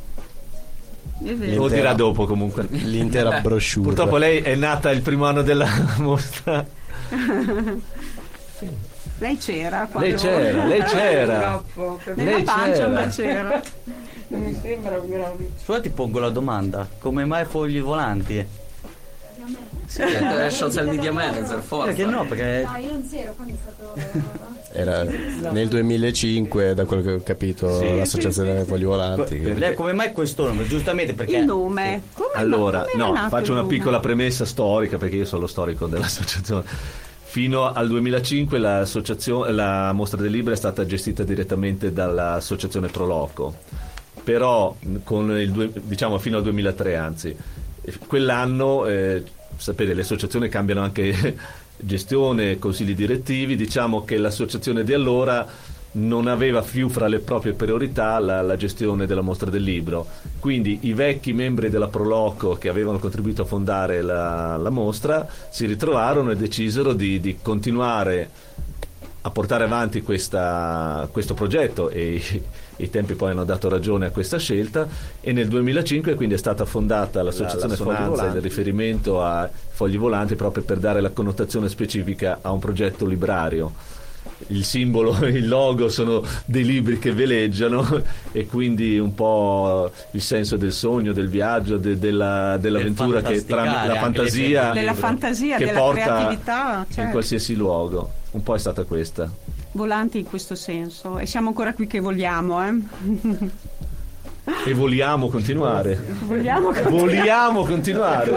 Lo 1.21 1.69
dirà 1.69 1.95
dopo 1.95 2.27
comunque. 2.27 2.67
L'intera 2.71 3.41
brochure. 3.43 3.87
Purtroppo 3.87 4.17
lei 4.17 4.41
è 4.41 4.55
nata 4.55 4.91
il 4.91 5.03
primo 5.03 5.27
anno 5.27 5.43
della 5.43 5.69
mostra. 5.99 6.65
Lei 9.19 9.37
c'era 9.37 9.89
quando... 9.91 10.09
Lei 10.09 10.17
c'era, 10.19 10.65
lei 10.67 10.83
c'era. 10.83 11.63
Per 11.75 12.17
Lei 12.17 12.43
pancia 12.45 12.73
c'era. 12.73 12.89
ma 12.89 13.07
c'era. 13.09 13.63
Non 14.29 14.41
mi 14.43 14.59
sembra 14.61 15.01
un 15.01 15.09
grave. 15.09 15.51
Scusa 15.63 15.81
ti 15.81 15.89
pongo 15.91 16.21
la 16.21 16.29
domanda. 16.31 16.89
Come 16.99 17.25
mai 17.25 17.45
fogli 17.47 17.81
volanti? 17.81 18.47
Sì, 19.89 20.03
è 20.03 20.51
social 20.53 20.87
media 20.87 21.11
manager, 21.13 21.61
forza. 21.61 21.87
Perché 21.87 22.05
no? 22.05 22.27
Perché 22.27 22.67
No, 22.71 22.77
io 22.77 22.91
non 22.93 23.09
c'ero 23.11 23.33
quando 23.35 23.55
è 23.55 23.57
stato... 23.63 24.47
Era 24.71 25.03
nel 25.03 25.67
2005, 25.69 26.75
da 26.75 26.85
quello 26.85 27.03
che 27.03 27.13
ho 27.13 27.23
capito, 27.23 27.79
Sì. 27.79 27.97
l'associazione 27.97 28.53
dei 28.55 28.65
Fogli 28.65 28.85
Volanti. 28.85 29.41
Co- 29.41 29.53
lei 29.55 29.75
come 29.75 29.95
mai 29.95 30.13
questo 30.13 30.47
nome? 30.47 30.67
Giustamente 30.67 31.15
perché 31.15 31.39
Il 31.39 31.47
nome. 31.47 32.03
Come 32.13 32.29
Allora, 32.35 32.85
no, 32.95 33.15
faccio 33.31 33.53
una 33.53 33.65
piccola 33.65 33.99
premessa 33.99 34.45
storica 34.45 34.99
perché 34.99 35.17
io 35.17 35.25
sono 35.25 35.41
lo 35.43 35.47
storico 35.47 35.87
dell'associazione. 35.87 36.65
Fino 37.31 37.73
al 37.73 37.89
2005 37.89 38.59
l'associazione- 38.59 39.53
la 39.53 39.93
mostra 39.93 40.21
del 40.21 40.31
libro 40.31 40.53
è 40.53 40.57
stata 40.57 40.85
gestita 40.85 41.25
direttamente 41.25 41.91
dall'associazione 41.93 42.89
Proloco, 42.89 43.55
però 44.23 44.77
con 45.03 45.31
il 45.39 45.51
due- 45.51 45.71
diciamo 45.75 46.19
fino 46.19 46.37
al 46.37 46.43
2003 46.43 46.97
anzi. 46.97 47.37
Quell'anno, 48.07 48.85
eh, 48.87 49.23
sapete, 49.59 49.93
le 49.93 50.01
associazioni 50.03 50.49
cambiano 50.49 50.83
anche 50.83 51.37
gestione, 51.77 52.59
consigli 52.59 52.95
direttivi, 52.95 53.57
diciamo 53.57 54.05
che 54.05 54.17
l'associazione 54.17 54.85
di 54.85 54.95
allora 54.95 55.47
non 55.91 56.27
aveva 56.27 56.61
più 56.63 56.89
fra 56.89 57.09
le 57.09 57.19
proprie 57.19 57.55
priorità 57.55 58.19
la, 58.19 58.43
la 58.43 58.57
gestione 58.57 59.07
della 59.07 59.21
mostra 59.21 59.51
del 59.51 59.63
libro. 59.63 60.07
Quindi 60.39 60.81
i 60.83 60.93
vecchi 60.93 61.33
membri 61.33 61.71
della 61.71 61.89
Proloco 61.89 62.55
che 62.55 62.69
avevano 62.69 62.99
contribuito 62.99 63.43
a 63.43 63.47
fondare 63.47 64.03
la, 64.03 64.57
la 64.57 64.71
mostra 64.71 65.27
si 65.51 65.67
ritrovarono 65.67 66.31
e 66.31 66.37
decisero 66.37 66.93
di, 66.93 67.21
di 67.21 67.39
continuare 67.41 68.31
a 69.23 69.31
portare 69.31 69.65
avanti 69.65 70.03
questa- 70.03 71.09
questo 71.11 71.35
progetto 71.35 71.91
e 71.91 72.23
i, 72.79 72.91
tempi 72.91 73.15
poi 73.15 73.31
hanno 73.31 73.45
dato 73.45 73.69
ragione 73.69 74.07
a 74.07 74.11
questa 74.11 74.39
scelta 74.39 74.87
e 75.21 75.33
nel 75.33 75.49
2005 75.49 76.15
quindi 76.15 76.35
è 76.35 76.39
stata 76.39 76.65
fondata 76.65 77.23
l'associazione 77.23 77.69
la 77.69 77.77
Fogli 77.77 77.87
Sonanza, 77.87 78.09
Volanti 78.09 78.31
il 78.31 78.37
il 78.37 78.43
riferimento 78.43 79.23
a 79.23 79.51
fogli 79.71 79.99
volanti 79.99 80.35
proprio 80.35 80.63
per 80.65 80.79
dare 80.79 81.01
la 81.01 81.11
connotazione 81.11 81.69
specifica 81.69 82.39
a 82.43 82.51
un 82.51 82.59
progetto 82.59 83.07
librario 83.07 83.73
il 84.49 84.65
simbolo, 84.65 85.17
il 85.27 85.49
logo 85.49 85.89
sono 85.89 86.23
dei 86.45 86.65
libri 86.65 86.99
che 86.99 87.13
veleggiano 87.13 88.03
e 88.33 88.47
quindi 88.47 88.99
un 88.99 89.15
po' 89.15 89.91
il 90.13 90.23
senso 90.23 90.57
del 90.57 90.73
sogno, 90.73 91.13
del 91.13 91.29
viaggio, 91.29 91.77
de- 91.77 91.99
della- 91.99 92.57
dell'avventura 92.57 93.21
che 93.21 93.41
fantasticare 93.41 93.69
tramite 93.69 93.87
la 93.87 94.01
fantasia 94.01 94.73
Della 94.73 94.95
fantasia, 94.95 95.57
che 95.57 95.65
della 95.67 95.79
porta 95.79 96.03
creatività, 96.03 96.85
in 96.87 96.95
certo. 96.95 97.11
qualsiasi 97.11 97.55
luogo. 97.55 98.13
Un 98.31 98.43
po' 98.43 98.55
è 98.55 98.59
stata 98.59 98.85
questa. 98.85 99.31
Volanti 99.73 100.19
in 100.19 100.25
questo 100.25 100.55
senso. 100.55 101.19
E 101.19 101.27
siamo 101.27 101.49
ancora 101.49 101.73
qui 101.75 101.87
che 101.87 102.01
vogliamo, 102.01 102.63
eh? 102.67 102.75
E 104.67 104.73
vogliamo 104.73 105.29
continuare. 105.29 106.03
Vogliamo 106.27 106.71
che 106.71 106.83
Vogliamo 106.83 107.65
continuare. 107.65 108.31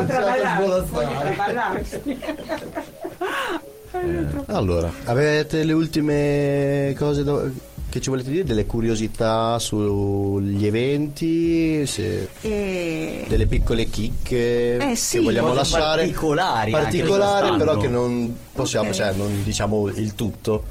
Allora, 4.47 4.91
avete 5.05 5.63
le 5.63 5.73
ultime 5.73 6.93
cose 6.97 7.23
da- 7.23 7.43
che 7.89 7.99
ci 7.99 8.09
volete 8.09 8.29
dire? 8.31 8.43
Delle 8.45 8.65
curiosità 8.65 9.59
sugli 9.59 10.65
eventi? 10.65 11.85
Se- 11.85 12.29
E... 12.41 13.25
delle 13.27 13.47
piccole 13.47 13.85
chicche 13.85 14.77
Eh, 14.91 14.95
sì. 14.95 15.17
che 15.17 15.23
vogliamo 15.23 15.47
Cose 15.47 15.59
lasciare? 15.59 16.01
particolari 16.03 16.71
Particolari, 16.71 17.57
però 17.57 17.77
che 17.77 17.87
non 17.89 18.33
possiamo, 18.53 18.89
Ok. 18.89 18.95
cioè 18.95 19.11
non 19.13 19.43
diciamo 19.43 19.87
il 19.89 20.15
tutto. 20.15 20.63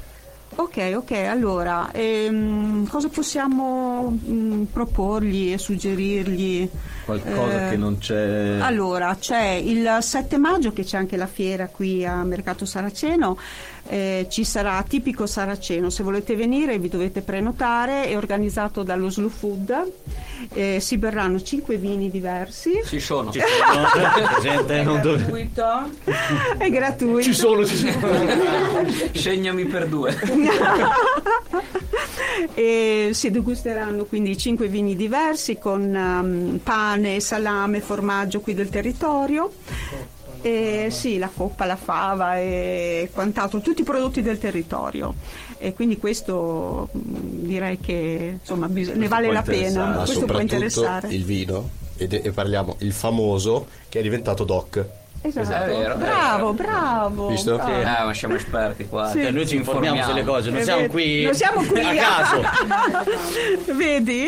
Ok, 0.53 0.93
ok, 0.95 1.11
allora, 1.11 1.91
ehm, 1.93 2.85
cosa 2.87 3.07
possiamo 3.07 4.11
mm, 4.11 4.63
proporgli 4.63 5.53
e 5.53 5.57
suggerirgli? 5.57 6.69
Qualcosa 7.05 7.67
Eh, 7.67 7.69
che 7.71 7.77
non 7.77 7.97
c'è. 7.97 8.57
Allora, 8.59 9.15
c'è 9.17 9.47
il 9.51 9.97
7 10.01 10.37
maggio 10.37 10.73
che 10.73 10.83
c'è 10.83 10.97
anche 10.97 11.15
la 11.15 11.25
fiera 11.27 11.67
qui 11.67 12.05
a 12.05 12.23
Mercato 12.23 12.65
Saraceno, 12.65 13.37
eh, 13.87 14.27
ci 14.29 14.43
sarà 14.43 14.83
tipico 14.87 15.25
saraceno, 15.25 15.89
se 15.89 16.03
volete 16.03 16.35
venire 16.35 16.77
vi 16.79 16.89
dovete 16.89 17.21
prenotare, 17.21 18.05
è 18.05 18.15
organizzato 18.15 18.83
dallo 18.83 19.09
Slow 19.09 19.29
Food, 19.29 19.91
eh, 20.53 20.79
si 20.79 20.97
berranno 20.97 21.41
5 21.41 21.77
vini 21.77 22.09
diversi. 22.09 22.81
Ci 22.85 22.99
sono. 22.99 23.31
Ci 23.31 23.39
sono 23.39 24.39
gente 24.41 24.83
Non 24.83 25.01
dove- 25.01 25.17
gratuito. 25.17 25.89
È 26.57 26.69
gratuito. 26.69 27.21
Ci 27.21 27.33
sono, 27.33 27.65
ci 27.65 27.75
sono. 27.75 28.85
Scegnami 29.11 29.65
per 29.65 29.87
due. 29.87 30.17
e 32.53 33.09
si 33.13 33.29
degusteranno 33.29 34.05
quindi 34.05 34.37
5 34.37 34.67
vini 34.67 34.95
diversi 34.95 35.57
con 35.57 35.93
ehm, 35.93 36.59
pane, 36.63 37.19
salame, 37.19 37.81
formaggio 37.81 38.39
qui 38.39 38.53
del 38.53 38.69
territorio. 38.69 39.51
E 40.41 40.87
sì, 40.89 41.17
la 41.17 41.29
coppa, 41.33 41.65
la 41.65 41.75
fava 41.75 42.37
e 42.39 43.09
quant'altro, 43.13 43.59
tutti 43.61 43.81
i 43.81 43.83
prodotti 43.83 44.21
del 44.21 44.39
territorio. 44.39 45.13
E 45.57 45.73
quindi 45.73 45.97
questo 45.97 46.89
direi 46.91 47.79
che 47.79 48.37
insomma, 48.39 48.67
bis- 48.67 48.89
ne 48.89 49.07
vale 49.07 49.31
la 49.31 49.43
pena, 49.43 50.01
questo 50.03 50.25
può 50.25 50.39
interessare. 50.39 51.09
il 51.09 51.23
vino, 51.23 51.69
e, 51.97 52.07
de- 52.07 52.21
e 52.21 52.31
parliamo 52.31 52.75
il 52.79 52.91
famoso 52.93 53.67
che 53.87 53.99
è 53.99 54.01
diventato 54.01 54.43
DOC. 54.43 54.85
Esatto. 55.23 55.63
È 55.63 55.67
vero, 55.67 55.95
bravo, 55.97 56.53
bravo. 56.53 57.27
Visto? 57.27 57.55
bravo. 57.55 57.71
Eh, 57.71 58.05
ma 58.05 58.13
siamo 58.13 58.33
esperti 58.35 58.87
qua. 58.87 59.09
Sì. 59.09 59.21
Cioè, 59.21 59.31
noi 59.31 59.47
ci 59.47 59.55
informiamo 59.55 60.01
sulle 60.03 60.23
cose, 60.23 60.49
non 60.49 60.59
Eh, 60.59 60.63
siamo 60.63 60.87
qui, 60.87 61.23
non 61.23 61.33
siamo 61.35 61.61
qui 61.63 61.79
a 61.79 61.93
caso. 61.95 62.41
Vedi? 63.75 64.27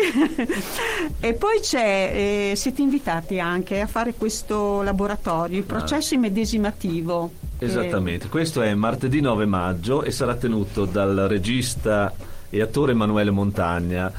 E 1.19 1.34
poi 1.34 1.60
c'è, 1.62 2.51
eh, 2.51 2.56
siete 2.56 2.82
invitati 2.82 3.39
anche 3.39 3.82
a 3.82 3.88
fare 3.88 4.13
questo 4.13 4.82
laboratorio, 4.84 5.58
il 5.58 5.63
processo 5.63 6.13
immedesimativo. 6.13 7.32
Eh, 7.58 7.65
Esattamente, 7.65 8.27
questo 8.29 8.62
è 8.62 8.73
martedì 8.75 9.19
9 9.21 9.45
maggio 9.45 10.03
e 10.03 10.12
sarà 10.12 10.36
tenuto 10.36 10.86
dal 10.86 11.25
regista 11.27 12.13
e 12.49 12.62
attore 12.62 12.91
Emanuele 12.91 13.32
Montagna. 13.32 14.12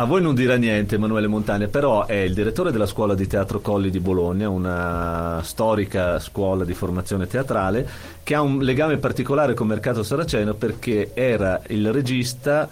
A 0.00 0.06
voi 0.06 0.22
non 0.22 0.34
dirà 0.34 0.56
niente 0.56 0.94
Emanuele 0.94 1.26
Montagna, 1.26 1.66
però 1.66 2.06
è 2.06 2.14
il 2.14 2.32
direttore 2.32 2.72
della 2.72 2.86
scuola 2.86 3.14
di 3.14 3.26
teatro 3.26 3.60
Colli 3.60 3.90
di 3.90 4.00
Bologna, 4.00 4.48
una 4.48 5.42
storica 5.42 6.18
scuola 6.18 6.64
di 6.64 6.72
formazione 6.72 7.26
teatrale, 7.26 7.86
che 8.22 8.34
ha 8.34 8.40
un 8.40 8.62
legame 8.62 8.96
particolare 8.96 9.52
con 9.52 9.66
Mercato 9.66 10.02
Saraceno 10.02 10.54
perché 10.54 11.10
era 11.12 11.60
il 11.66 11.92
regista 11.92 12.66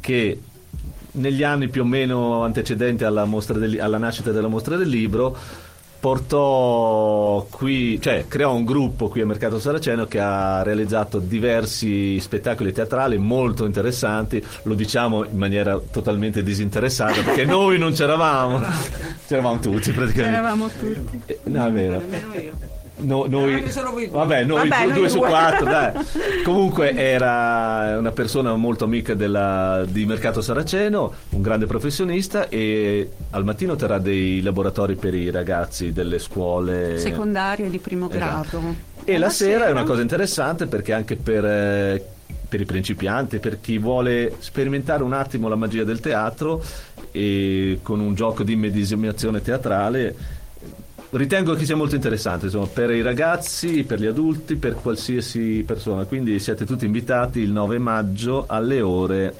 che 0.00 0.40
negli 1.12 1.42
anni 1.42 1.68
più 1.68 1.82
o 1.82 1.84
meno 1.84 2.44
antecedenti 2.44 3.04
alla, 3.04 3.28
del- 3.48 3.78
alla 3.78 3.98
nascita 3.98 4.30
della 4.30 4.48
mostra 4.48 4.76
del 4.76 4.88
libro 4.88 5.36
portò 6.00 7.46
qui, 7.50 8.00
cioè 8.00 8.24
creò 8.26 8.54
un 8.54 8.64
gruppo 8.64 9.08
qui 9.08 9.20
a 9.20 9.26
Mercato 9.26 9.60
Saraceno 9.60 10.06
che 10.06 10.18
ha 10.18 10.62
realizzato 10.62 11.18
diversi 11.18 12.18
spettacoli 12.18 12.72
teatrali 12.72 13.18
molto 13.18 13.66
interessanti, 13.66 14.42
lo 14.62 14.74
diciamo 14.74 15.24
in 15.26 15.36
maniera 15.36 15.78
totalmente 15.78 16.42
disinteressata 16.42 17.20
perché 17.22 17.44
noi 17.46 17.78
non 17.78 17.92
c'eravamo, 17.92 18.62
c'eravamo 19.26 19.58
tutti 19.60 19.92
praticamente. 19.92 20.36
Eravamo 20.38 20.68
tutti. 20.68 21.20
Eh, 21.26 21.38
No, 21.44 21.66
è 21.66 21.70
vero. 21.70 21.98
Nemmeno 21.98 22.34
io. 22.34 22.78
No, 23.00 23.24
noi, 23.28 23.62
vabbè, 24.10 24.44
noi 24.44 24.68
Vabbè, 24.68 24.82
due, 24.84 24.84
noi 24.86 24.92
due 24.92 25.08
su 25.08 25.18
quattro, 25.18 25.64
dai. 25.64 25.92
Comunque 26.44 26.94
era 26.94 27.96
una 27.98 28.10
persona 28.12 28.54
molto 28.56 28.84
amica 28.84 29.14
della- 29.14 29.84
di 29.86 30.04
Mercato 30.06 30.40
Saraceno, 30.40 31.12
un 31.30 31.42
grande 31.42 31.66
professionista 31.66 32.48
e 32.48 33.08
al 33.30 33.44
mattino 33.44 33.76
terrà 33.76 33.98
dei 33.98 34.40
laboratori 34.42 34.94
per 34.96 35.14
i 35.14 35.30
ragazzi 35.30 35.92
delle 35.92 36.18
scuole 36.18 36.98
Secondarie 36.98 37.68
di 37.70 37.78
primo 37.78 38.10
Esatto. 38.10 38.58
grado. 38.58 38.74
e 39.04 39.18
la 39.18 39.30
sera 39.30 39.66
è 39.66 39.70
una 39.70 39.84
cosa 39.84 40.02
interessante 40.02 40.66
perché 40.66 40.92
anche 40.92 41.16
per, 41.16 41.44
eh, 41.44 42.04
per 42.48 42.60
i 42.60 42.64
principianti, 42.64 43.38
per 43.38 43.60
chi 43.60 43.78
vuole 43.78 44.34
sperimentare 44.38 45.02
un 45.02 45.12
attimo 45.12 45.48
la 45.48 45.56
magia 45.56 45.84
del 45.84 46.00
teatro 46.00 46.62
e 47.12 47.78
con 47.82 48.00
un 48.00 48.14
gioco 48.14 48.42
di 48.42 48.52
immedesimazione 48.52 49.40
teatrale, 49.42 50.14
ritengo 51.10 51.54
che 51.54 51.64
sia 51.64 51.76
molto 51.76 51.94
interessante 51.94 52.46
insomma, 52.46 52.66
per 52.66 52.90
i 52.90 53.02
ragazzi, 53.02 53.84
per 53.84 54.00
gli 54.00 54.06
adulti, 54.06 54.56
per 54.56 54.74
qualsiasi 54.74 55.64
persona. 55.66 56.04
Quindi 56.04 56.38
siete 56.38 56.64
tutti 56.64 56.84
invitati 56.84 57.40
il 57.40 57.50
9 57.50 57.78
maggio 57.78 58.44
alle 58.46 58.80
ore 58.80 59.34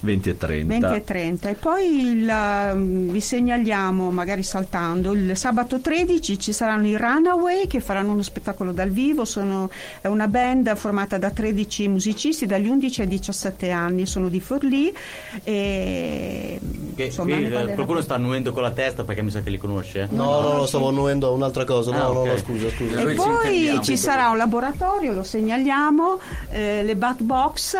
20 0.00 0.28
e 0.28 0.36
30. 0.36 0.78
20 0.78 0.94
e 0.96 1.04
30 1.04 1.48
e 1.48 1.54
poi 1.54 2.00
il, 2.00 2.28
um, 2.72 3.10
vi 3.10 3.20
segnaliamo 3.20 4.10
magari 4.10 4.42
saltando 4.44 5.12
il 5.12 5.36
sabato 5.36 5.80
13 5.80 6.38
ci 6.38 6.52
saranno 6.52 6.86
i 6.86 6.96
Runaway 6.96 7.66
che 7.66 7.80
faranno 7.80 8.12
uno 8.12 8.22
spettacolo 8.22 8.70
dal 8.72 8.90
vivo 8.90 9.24
sono 9.24 9.68
è 10.00 10.06
una 10.06 10.28
band 10.28 10.74
formata 10.76 11.18
da 11.18 11.30
13 11.30 11.88
musicisti 11.88 12.46
dagli 12.46 12.68
11 12.68 13.00
ai 13.02 13.08
17 13.08 13.70
anni 13.70 14.06
sono 14.06 14.28
di 14.28 14.40
Forlì 14.40 14.94
e 15.42 16.60
Che- 16.94 17.04
insomma, 17.04 17.34
qui, 17.36 17.46
eh, 17.46 17.74
qualcuno 17.74 18.00
sta 18.00 18.14
annuendo 18.14 18.52
con 18.52 18.62
la 18.62 18.70
testa 18.70 19.04
perché 19.04 19.22
mi 19.22 19.30
sa 19.30 19.40
che 19.40 19.50
li 19.50 19.58
conosce. 19.58 20.02
eh. 20.02 20.06
No, 20.10 20.40
no, 20.40 20.52
no, 20.58 20.66
stavo 20.66 20.88
annuendo 20.88 21.26
a 21.28 21.30
un'altra 21.30 21.64
cosa. 21.64 21.90
No, 21.90 21.96
Ah, 21.98 22.12
no, 22.12 22.20
ok. 22.20 22.26
no, 22.28 22.36
scusa, 22.38 22.68
scusa. 22.70 23.00
E 23.00 23.14
poi 23.14 23.78
ci 23.82 23.96
sarà 23.96 24.28
un 24.30 24.36
laboratorio, 24.36 25.12
lo 25.12 25.22
segnaliamo, 25.22 26.18
eh, 26.50 26.82
le 26.84 26.96
Bat 26.96 27.22
Box, 27.22 27.76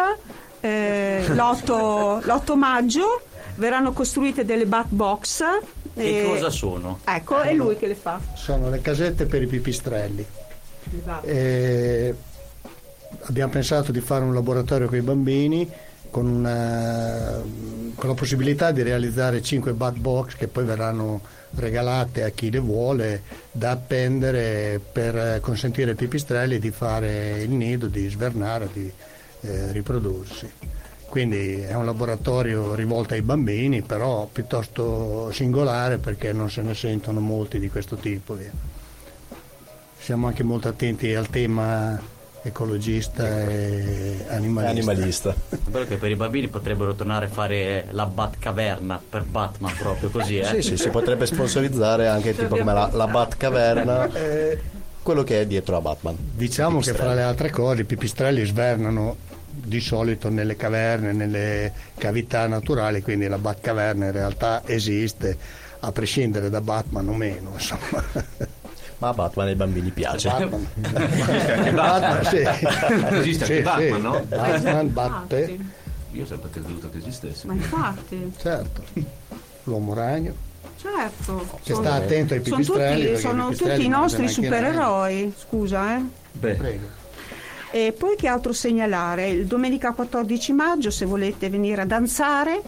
eh, 0.61 1.25
l'8, 1.29 2.25
l'8 2.25 2.55
maggio 2.55 3.23
verranno 3.57 3.93
costruite 3.93 4.45
delle 4.45 4.67
Bat 4.67 4.87
Box. 4.89 5.43
Che 5.95 6.21
eh, 6.21 6.25
cosa 6.25 6.51
sono? 6.51 7.01
Ecco, 7.05 7.41
è 7.41 7.53
lui 7.53 7.77
che 7.77 7.87
le 7.87 7.95
fa. 7.95 8.21
Sono 8.35 8.71
le 8.71 8.81
casette 8.81 9.27
per 9.27 9.43
i 9.43 9.47
pipistrelli. 9.47 10.25
E 11.23 12.15
abbiamo 13.23 13.53
pensato 13.53 13.93
di 13.93 14.01
fare 14.01 14.25
un 14.25 14.33
laboratorio 14.35 14.87
con 14.87 14.97
i 14.97 15.03
bambini 15.03 15.71
con, 16.11 16.27
una- 16.27 17.43
con 17.95 18.09
la 18.09 18.15
possibilità 18.15 18.71
di 18.71 18.83
realizzare 18.83 19.43
5 19.43 19.73
bat 19.73 19.97
box 19.97 20.37
che 20.37 20.49
poi 20.49 20.65
verranno 20.65 21.21
regalate 21.55 22.25
a 22.25 22.29
chi 22.31 22.51
le 22.51 22.59
vuole 22.59 23.23
da 23.51 23.71
appendere 23.71 24.81
per 24.93 25.17
eh, 25.17 25.41
consentire 25.41 25.91
ai 25.91 25.97
pipistrelli 25.97 26.59
di 26.59 26.71
fare 26.71 27.43
il 27.43 27.51
nido, 27.51 27.87
di 27.87 28.09
svernare, 28.09 28.69
di 28.73 28.91
eh, 29.41 29.73
riprodursi. 29.73 30.51
Quindi 31.09 31.61
è 31.63 31.75
un 31.75 31.87
laboratorio 31.87 32.75
rivolto 32.75 33.15
ai 33.15 33.23
bambini, 33.23 33.81
però 33.81 34.29
piuttosto 34.31 35.31
singolare 35.33 35.97
perché 35.97 36.35
non 36.35 36.51
se 36.51 36.61
ne 36.61 36.75
sentono 36.75 37.21
molti 37.21 37.59
di 37.59 37.71
questo 37.71 37.97
tipo. 37.97 38.35
via. 38.35 38.53
Siamo 39.99 40.27
anche 40.27 40.43
molto 40.43 40.69
attenti 40.69 41.15
al 41.15 41.29
tema 41.31 41.99
ecologista 42.43 43.27
e 43.27 44.25
animalista. 44.29 44.71
Animalista. 44.71 45.35
È 45.49 45.57
vero 45.71 45.87
che 45.87 45.97
per 45.97 46.11
i 46.11 46.17
bambini 46.17 46.49
potrebbero 46.49 46.95
tornare 46.95 47.27
a 47.27 47.29
fare 47.29 47.87
la 47.91 48.07
Batcaverna 48.07 49.01
per 49.09 49.25
Batman 49.25 49.75
proprio 49.77 50.11
così, 50.11 50.39
eh? 50.39 50.45
Sì, 50.45 50.63
sì, 50.63 50.77
si 50.77 50.91
potrebbe 50.91 51.27
sponsorizzare 51.27 52.07
anche 52.09 52.37
tipo 52.37 52.57
come 52.57 52.73
la, 52.73 52.91
la 52.93 53.07
Batcaverna, 53.07 54.13
eh, 54.13 54.61
quello 55.03 55.23
che 55.25 55.41
è 55.41 55.47
dietro 55.47 55.77
a 55.77 55.81
Batman. 55.81 56.17
Diciamo 56.19 56.81
che 56.81 56.93
fra 56.93 57.15
le 57.15 57.23
altre 57.23 57.51
cose 57.51 57.81
i 57.81 57.85
pipistrelli 57.85 58.45
svernano 58.45 59.27
di 59.63 59.81
solito 59.81 60.29
nelle 60.31 60.57
caverne, 60.57 61.13
nelle 61.13 61.73
cavità 61.97 62.47
naturali, 62.47 63.03
quindi 63.03 63.27
la 63.29 63.39
Batcaverna 63.39 64.07
in 64.07 64.13
realtà 64.13 64.63
esiste, 64.65 65.37
a 65.81 65.93
prescindere 65.93 66.51
da 66.51 66.61
Batman 66.61 67.09
o 67.09 67.15
meno. 67.15 67.51
Insomma. 67.55 68.03
Ma 68.99 69.09
a 69.09 69.13
Batman 69.13 69.47
ai 69.47 69.55
bambini 69.55 69.91
piace. 69.91 70.29
Batman. 70.29 70.67
Batman, 71.75 72.25
sì. 72.25 72.37
Esiste 73.17 73.45
anche 73.45 73.57
Sì, 73.57 73.63
Batman, 73.63 73.95
sì. 73.95 74.01
no? 74.01 74.23
Batman 74.27 74.93
batte, 74.93 75.59
Io 76.13 76.23
ho 76.23 76.27
sempre 76.27 76.51
creduto 76.51 76.91
che 76.91 76.99
esistesse. 76.99 77.47
ma 77.47 77.53
infatti, 77.53 78.33
certo. 78.39 78.83
L'uomo 79.65 79.95
ragno. 79.95 80.35
certo. 80.81 81.47
Che 81.63 81.73
sono- 81.75 81.85
sta 81.85 81.95
attento 81.95 82.35
ai 82.35 82.43
sono 82.43 82.57
pipistrelli. 82.57 82.95
tutti, 82.95 83.05
perché 83.07 83.21
sono 83.21 83.43
pipistrelli 83.45 83.75
tutti 83.75 83.87
i 83.87 83.89
nostri 83.91 84.29
supereroi, 84.29 85.35
scusa 85.39 85.97
eh. 85.97 86.03
Beh, 86.33 86.55
Prego. 86.55 86.87
E 87.71 87.93
poi 87.97 88.17
che 88.17 88.29
altro 88.29 88.53
segnalare? 88.53 89.29
Il 89.29 89.47
domenica 89.47 89.93
14 89.93 90.53
maggio, 90.53 90.91
se 90.91 91.05
volete 91.05 91.51
venire 91.51 91.83
a 91.83 91.87
danzare, 91.87 92.61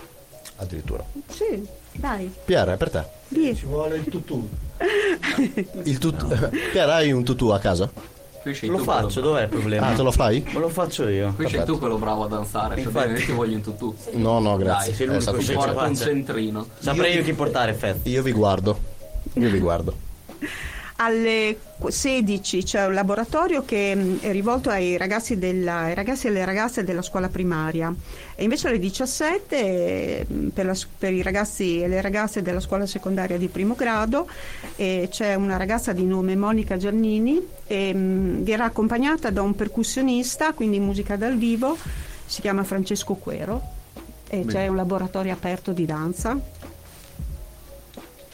Addirittura. 0.57 1.03
sì, 1.29 1.67
dai, 1.93 2.31
Piera, 2.45 2.75
è 2.75 2.77
per 2.77 2.91
te. 2.91 3.05
vieni. 3.29 3.57
Ci 3.57 3.65
vuole 3.67 3.97
il 3.97 4.05
tutù. 4.05 4.49
Il 5.85 5.99
tutù... 5.99 6.27
Piera, 6.73 6.95
hai 6.97 7.13
un 7.13 7.23
tutù 7.25 7.49
a 7.49 7.59
casa? 7.59 7.91
Lo 8.43 8.77
tu 8.77 8.79
faccio, 8.85 9.21
quello- 9.21 9.29
dov'è 9.29 9.43
il 9.43 9.49
problema? 9.51 9.89
Ah, 9.89 9.95
te 9.95 10.01
lo 10.03 10.11
fai? 10.11 10.43
Ma 10.53 10.61
lo 10.61 10.71
faccio 10.71 11.07
io. 11.09 11.35
Qui 11.35 11.47
sei 11.49 11.63
tu 11.65 11.79
quello 11.79 11.99
bravo 11.99 12.25
a 12.25 12.29
danzare, 12.29 12.77
cioè 12.77 12.85
Infatti. 12.87 13.11
io 13.11 13.17
ti 13.27 13.33
voglio 13.33 13.55
in 13.57 13.63
tutù. 13.63 13.95
No, 14.13 14.39
no, 14.39 14.57
grazie. 14.57 14.87
Dai, 14.89 14.95
sei 14.95 15.07
l'unico 15.07 15.33
che 15.33 15.53
porto 15.53 15.83
un 15.83 15.97
centrino. 15.97 16.67
Saprei 16.79 17.17
io 17.17 17.23
chi 17.23 17.35
portare 17.35 17.75
Fett. 17.75 18.07
Io 18.07 18.23
vi 18.23 18.33
guardo. 18.33 18.79
Io 19.35 19.51
vi 19.51 19.59
guardo. 19.59 19.95
Alle 21.03 21.59
16 21.89 22.63
c'è 22.63 22.85
un 22.85 22.93
laboratorio 22.93 23.65
che 23.65 23.95
mh, 23.95 24.21
è 24.21 24.33
rivolto 24.33 24.69
ai 24.69 24.99
ragazzi, 24.99 25.39
della, 25.39 25.79
ai 25.79 25.95
ragazzi 25.95 26.27
e 26.27 26.29
alle 26.29 26.45
ragazze 26.45 26.85
della 26.85 27.01
scuola 27.01 27.31
primaria 27.31 27.91
e 28.35 28.43
invece 28.43 28.69
alle 28.69 28.79
17 28.79 30.27
mh, 30.29 30.49
per, 30.49 30.67
la 30.67 30.77
per 30.99 31.15
i 31.15 31.23
ragazzi 31.23 31.81
e 31.81 31.89
le 31.89 32.03
ragazze 32.03 32.43
della 32.43 32.61
scuola 32.61 32.85
secondaria 32.85 33.39
di 33.39 33.49
primo 33.49 33.75
grado 33.75 34.29
c'è 34.77 35.35
una 35.35 35.57
ragazza 35.57 35.95
di 35.95 36.05
nome 36.05 36.37
Monica 36.37 36.77
Giannini 36.77 37.41
e 37.67 37.95
mh, 37.95 38.43
verrà 38.43 38.65
accompagnata 38.65 39.31
da 39.31 39.41
un 39.41 39.55
percussionista, 39.55 40.53
quindi 40.53 40.81
musica 40.81 41.17
dal 41.17 41.39
vivo, 41.39 41.79
si 42.27 42.43
chiama 42.43 42.63
Francesco 42.63 43.15
Quero 43.15 43.63
e 44.29 44.45
c'è 44.45 44.69
un 44.69 44.77
laboratorio 44.77 45.33
aperto 45.33 45.73
di 45.73 45.87
danza. 45.87 46.39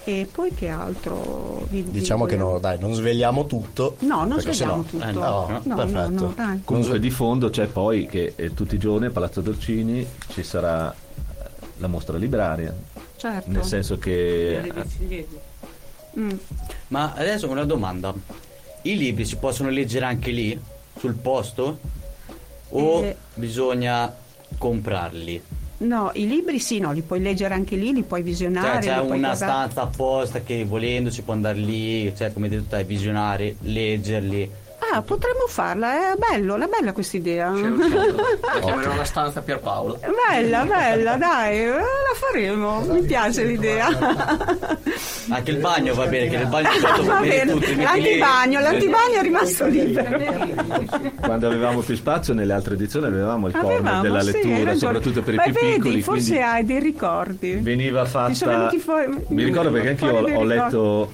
E 0.09 0.29
poi 0.31 0.55
che 0.55 0.69
altro? 0.69 1.67
vi- 1.69 1.83
Diciamo 1.91 2.27
che 2.27 2.37
no, 2.37 2.59
dai, 2.61 2.79
non 2.79 2.95
svegliamo 2.95 3.47
tutto. 3.47 3.97
No, 4.01 4.25
non 4.25 4.37
perché 4.37 4.53
svegliamo 4.53 4.85
sennò- 4.89 5.05
tutto. 5.05 5.05
eh, 5.09 5.13
no, 5.13 5.47
no, 5.49 5.61
no, 5.65 5.75
perfetto. 5.75 6.25
no, 6.27 6.33
dai. 6.37 6.61
Comunque 6.65 7.01
di 7.01 7.11
fondo 7.11 7.51
c'è 7.51 7.67
poi 7.67 8.07
che 8.07 8.35
eh, 8.37 8.55
tutti 8.55 8.77
i 8.77 8.79
giorni 8.79 9.07
a 9.07 9.11
Palazzo 9.11 9.41
Dolcini 9.41 10.07
ci 10.29 10.45
sarà 10.45 10.93
eh, 10.93 11.49
la 11.79 11.89
mostra 11.89 12.17
libraria, 12.19 12.73
Certo. 13.17 13.51
nel 13.51 13.65
senso 13.65 13.99
che 13.99 14.73
Mm. 16.19 16.31
Ma 16.89 17.13
adesso 17.15 17.47
una 17.51 17.65
domanda. 17.65 18.15
I 18.83 18.97
libri 18.97 19.25
si 19.27 19.37
possono 19.37 19.69
leggere 19.69 20.07
anche 20.07 20.31
lì, 20.31 20.59
sul 20.99 21.13
posto? 21.15 21.79
O 22.71 23.03
Eh. 23.05 23.17
bisogna 23.35 24.15
comprarli? 24.57 25.43
No, 25.79 26.11
i 26.15 26.27
libri 26.27 26.59
sì, 26.59 26.79
no, 26.79 26.93
li 26.93 27.03
puoi 27.03 27.21
leggere 27.21 27.53
anche 27.53 27.77
lì, 27.77 27.93
li 27.93 28.03
puoi 28.03 28.21
Cioè, 28.21 28.29
visionare. 28.31 28.81
c'è 28.81 28.95
li 29.01 29.07
puoi 29.07 29.19
una 29.19 29.29
guardare. 29.35 29.37
stanza 29.37 29.83
apposta 29.83 30.41
che 30.41 30.65
volendo 30.65 31.11
si 31.11 31.23
può 31.23 31.35
andare 31.35 31.59
lì, 31.59 32.13
cioè 32.17 32.33
come 32.33 32.47
hai 32.47 32.53
detto 32.53 32.77
visionare, 32.85 33.57
leggerli. 33.61 34.51
Ah, 34.79 35.03
potremmo 35.03 35.47
farla, 35.49 36.13
è 36.13 36.17
bello, 36.17 36.55
è 36.57 36.69
bella 36.69 36.93
questa 36.93 37.17
idea. 37.17 37.51
Chiamerò 37.53 38.95
la 38.95 39.05
stanza 39.05 39.41
Pierpaolo. 39.41 39.99
Bella, 40.31 40.65
bella, 40.65 41.17
dai, 41.17 41.67
la 41.67 41.83
faremo, 42.15 42.81
mi 42.83 43.03
piace 43.03 43.45
l'idea. 43.45 43.87
Anche 45.29 45.51
il 45.51 45.57
bagno 45.59 45.95
va 45.95 46.07
bene, 46.07 46.29
che 46.29 46.37
nel 46.37 46.47
bagno 46.47 46.69
Va 47.05 47.21
bene 47.21 47.55
l'antibagno, 47.83 48.61
l'antibagno 48.61 49.19
è 49.19 49.23
rimasto 49.23 49.67
libero. 49.67 50.19
Quando 51.21 51.47
avevamo 51.47 51.81
più 51.81 51.97
spazio 51.97 52.33
nelle 52.35 52.53
altre 52.53 52.75
edizioni 52.75 53.07
avevamo 53.07 53.49
il 53.49 53.57
corner 53.57 54.01
della 54.01 54.21
sì, 54.21 54.33
lettura, 54.33 54.75
soprattutto 54.75 55.23
per 55.23 55.35
i 55.35 55.41
più 55.43 55.53
vedi, 55.53 55.73
piccoli. 55.75 56.03
forse 56.03 56.41
hai 56.41 56.65
dei 56.65 56.81
ricordi. 56.81 57.55
veniva 57.57 58.05
fatta. 58.05 58.35
sono 58.35 58.51
venuti 58.53 58.79
fuori- 58.79 59.25
Mi 59.29 59.43
ricordo 59.45 59.71
perché 59.71 59.89
anche 59.89 60.05
io 60.05 60.15
ho 60.15 60.25
ricordi. 60.25 60.47
letto 60.49 61.13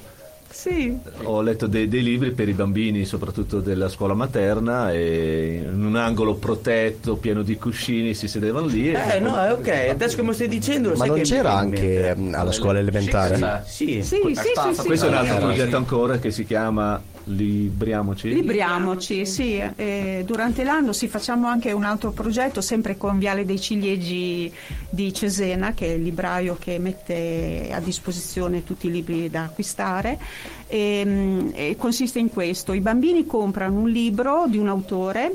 Sì. 0.53 0.97
Ho 1.25 1.41
letto 1.41 1.67
dei, 1.67 1.89
dei 1.89 2.03
libri 2.03 2.33
per 2.33 2.49
i 2.49 2.53
bambini, 2.53 3.05
soprattutto 3.05 3.61
della 3.61 3.89
scuola 3.89 4.15
materna, 4.15 4.93
e 4.93 5.63
in 5.65 5.85
un 5.85 5.97
angolo 5.97 6.35
protetto, 6.35 7.17
pieno 7.17 7.43
di 7.43 7.57
cuscini, 7.57 8.13
si 8.15 8.29
sedevano 8.29 8.67
lì. 8.67 8.93
E 8.93 9.17
Eh 9.17 9.19
no, 9.19 9.37
è 9.43 9.53
ok, 9.53 9.89
adesso 9.91 10.17
che 10.17 10.23
me 10.23 10.29
lo 10.29 10.35
stai 10.35 10.49
dicendo 10.49 10.91
lo 10.91 10.97
Ma 10.97 11.01
sai 11.01 11.09
non 11.09 11.17
che 11.17 11.23
c'era 11.25 11.55
anche 11.57 12.15
mm, 12.17 12.35
alla 12.35 12.53
scuola 12.53 12.79
elementare? 12.79 13.63
Sì. 13.67 14.03
Sì, 14.03 14.03
sì, 14.03 14.35
sì, 14.35 14.75
sì, 14.75 14.87
Questo 14.87 15.07
è 15.07 15.09
un 15.09 15.15
sì. 15.15 15.21
altro 15.21 15.37
Sì. 15.39 15.55
progetto 15.55 15.77
ancora 15.77 16.19
che 16.19 16.31
si 16.31 16.45
chiama 16.45 17.03
Libriamoci. 17.25 18.29
Libriamoci, 18.35 19.27
sì, 19.27 19.63
eh, 19.77 20.23
durante 20.27 20.65
l'anno 20.65 20.93
sì, 20.93 21.07
facciamo 21.09 21.47
anche 21.47 21.73
un 21.73 21.85
altro 21.85 22.11
progetto 22.11 22.61
sempre 22.61 22.97
con 22.97 23.19
Viale 23.19 23.45
dei 23.45 23.61
Ciliegi 23.61 24.53
di 24.91 25.13
Cesena, 25.15 25.73
che 25.73 25.87
è 25.87 25.91
il 25.91 26.03
libraio 26.03 26.57
che 26.59 26.79
mette 26.79 27.69
a 27.73 27.79
disposizione 27.81 28.65
tutti 28.65 28.89
i 28.89 28.91
libri 28.91 29.31
da 29.31 29.45
acquistare. 29.45 30.19
E, 30.67 31.03
mm, 31.05 31.49
e 31.55 31.77
consiste 31.77 32.19
in 32.19 32.31
questo, 32.31 32.73
i 32.73 32.81
bambini 32.81 33.25
comprano 33.27 33.79
un 33.79 33.89
libro 33.91 34.47
di 34.49 34.59
un 34.59 34.69
autore, 34.69 35.31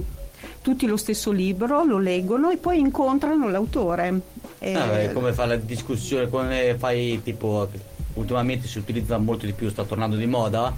tutti 0.61 0.85
lo 0.87 0.97
stesso 0.97 1.31
libro, 1.31 1.83
lo 1.85 1.99
leggono 1.99 2.49
e 2.49 2.57
poi 2.57 2.79
incontrano 2.79 3.49
l'autore. 3.49 4.19
Eh, 4.59 4.73
Ah, 4.73 4.87
beh, 4.87 5.13
come 5.13 5.31
fa 5.31 5.45
la 5.45 5.55
discussione, 5.55 6.27
come 6.27 6.75
fai 6.77 7.21
tipo, 7.23 7.69
ultimamente 8.15 8.67
si 8.67 8.77
utilizza 8.77 9.17
molto 9.17 9.45
di 9.45 9.53
più, 9.53 9.69
sta 9.69 9.83
tornando 9.85 10.15
di 10.15 10.25
moda, 10.25 10.73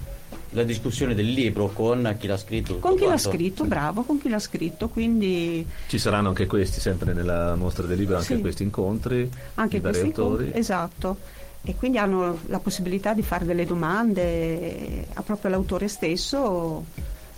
la 0.51 0.63
discussione 0.63 1.13
del 1.13 1.29
libro 1.29 1.67
con 1.67 2.15
chi 2.19 2.27
l'ha 2.27 2.37
scritto. 2.37 2.79
con 2.79 2.95
chi 2.95 3.05
l'ha 3.05 3.17
scritto, 3.17 3.65
bravo, 3.65 4.01
con 4.03 4.19
chi 4.19 4.29
l'ha 4.29 4.39
scritto, 4.39 4.89
quindi 4.89 5.65
Ci 5.87 5.97
saranno 5.99 6.29
anche 6.29 6.47
questi, 6.47 6.79
sempre 6.79 7.13
nella 7.13 7.55
mostra 7.55 7.85
del 7.85 7.97
libro, 7.97 8.15
anche 8.17 8.35
Sì. 8.35 8.41
questi 8.41 8.63
incontri 8.63 9.29
anche 9.55 9.79
questi 9.81 10.05
autori. 10.05 10.27
incontri- 10.43 10.59
esatto 10.59 11.17
e 11.61 11.75
quindi 11.75 11.97
hanno 11.97 12.39
la 12.47 12.59
possibilità 12.59 13.13
di 13.13 13.21
fare 13.21 13.45
delle 13.45 13.65
domande 13.65 15.05
a 15.13 15.21
proprio 15.21 15.49
all'autore 15.51 15.87
stesso 15.87 16.85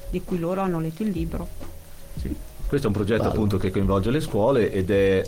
di 0.09 0.21
cui 0.23 0.37
loro 0.39 0.61
hanno 0.61 0.79
letto 0.79 1.03
il 1.03 1.09
libro 1.09 1.47
Sì. 2.19 2.33
Questo 2.67 2.87
è 2.87 2.89
un 2.89 2.95
progetto 2.95 3.23
Bello. 3.23 3.33
appunto 3.33 3.57
che 3.57 3.69
coinvolge 3.71 4.11
le 4.11 4.21
scuole 4.21 4.71
ed 4.71 4.89
è 4.91 5.21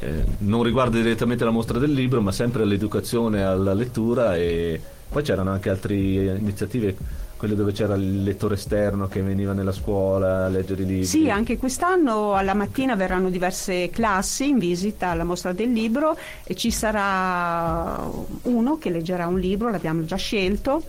eh, 0.00 0.24
non 0.38 0.62
riguarda 0.62 0.96
direttamente 0.96 1.44
la 1.44 1.50
mostra 1.50 1.78
del 1.78 1.92
libro, 1.92 2.22
ma 2.22 2.32
sempre 2.32 2.64
l'educazione 2.64 3.42
alla 3.42 3.74
lettura 3.74 4.36
e 4.36 4.80
poi 5.08 5.22
c'erano 5.22 5.50
anche 5.50 5.70
altre 5.70 5.94
iniziative, 5.94 6.96
quelle 7.36 7.54
dove 7.54 7.72
c'era 7.72 7.94
il 7.94 8.22
lettore 8.22 8.54
esterno 8.54 9.06
che 9.06 9.22
veniva 9.22 9.52
nella 9.52 9.72
scuola 9.72 10.46
a 10.46 10.48
leggere 10.48 10.82
i 10.82 10.86
libri. 10.86 11.04
sì 11.04 11.30
anche 11.30 11.56
quest'anno 11.56 12.34
alla 12.34 12.52
mattina 12.52 12.96
verranno 12.96 13.30
diverse 13.30 13.90
classi 13.90 14.48
in 14.48 14.58
visita 14.58 15.10
alla 15.10 15.24
mostra 15.24 15.52
del 15.52 15.70
libro 15.70 16.16
e 16.44 16.54
ci 16.56 16.72
sarà 16.72 18.10
uno 18.42 18.78
che 18.78 18.90
leggerà 18.90 19.28
un 19.28 19.38
libro 19.38 19.70
l'abbiamo 19.70 20.04
già 20.04 20.16
scelto 20.16 20.82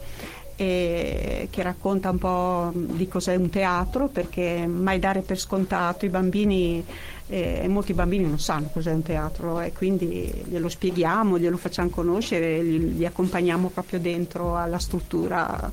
che 0.60 1.48
racconta 1.56 2.10
un 2.10 2.18
po' 2.18 2.72
di 2.74 3.08
cos'è 3.08 3.34
un 3.36 3.50
teatro 3.50 4.10
perché 4.10 4.68
mai 4.68 5.00
dare 5.00 5.22
per 5.22 5.40
scontato 5.40 6.04
i 6.04 6.10
bambini 6.10 6.86
eh, 7.30 7.68
molti 7.68 7.94
bambini 7.94 8.26
non 8.26 8.40
sanno 8.40 8.70
cos'è 8.74 8.92
un 8.92 9.04
teatro 9.04 9.60
e 9.62 9.72
quindi 9.72 10.44
glielo 10.48 10.68
spieghiamo, 10.68 11.38
glielo 11.38 11.58
facciamo 11.58 11.90
conoscere, 11.90 12.62
li, 12.62 12.98
li 12.98 13.06
accompagniamo 13.06 13.70
proprio 13.70 14.00
dentro 14.00 14.58
alla 14.58 14.80
struttura 14.80 15.72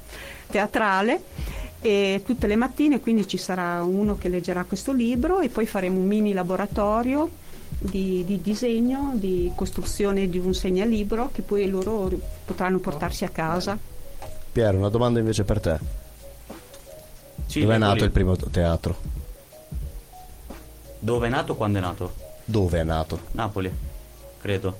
teatrale 0.49 1.23
e 1.81 2.23
tutte 2.25 2.47
le 2.47 2.57
mattine 2.57 3.01
quindi 3.01 3.27
ci 3.27 3.39
sarà 3.39 3.83
uno 3.83 4.17
che 4.17 4.29
leggerà 4.29 4.65
questo 4.65 4.93
libro 4.93 5.41
e 5.41 5.49
poi 5.49 5.67
faremo 5.67 5.99
un 5.99 6.07
mini 6.07 6.33
laboratorio 6.33 7.29
di, 7.79 8.25
di 8.27 8.41
disegno, 8.41 9.13
di 9.15 9.51
costruzione 9.55 10.29
di 10.29 10.39
un 10.39 10.55
segnalibro 10.55 11.31
che 11.33 11.43
poi 11.43 11.69
loro 11.69 12.11
potranno 12.45 12.79
portarsi 12.79 13.25
a 13.25 13.29
casa. 13.31 13.79
Piero, 14.53 14.79
una 14.79 14.89
domanda 14.89 15.19
invece 15.19 15.45
per 15.45 15.61
te. 15.61 15.79
Sì, 17.47 17.61
Dove 17.61 17.75
è 17.75 17.79
nato 17.79 18.05
il 18.05 18.11
primo 18.11 18.37
teatro? 18.37 19.25
Dove 21.07 21.29
è 21.29 21.31
nato? 21.31 21.55
Quando 21.55 21.79
è 21.79 21.81
nato? 21.81 22.13
Dove 22.45 22.81
è 22.81 22.83
nato? 22.83 23.21
Napoli, 23.31 23.71
credo. 24.41 24.77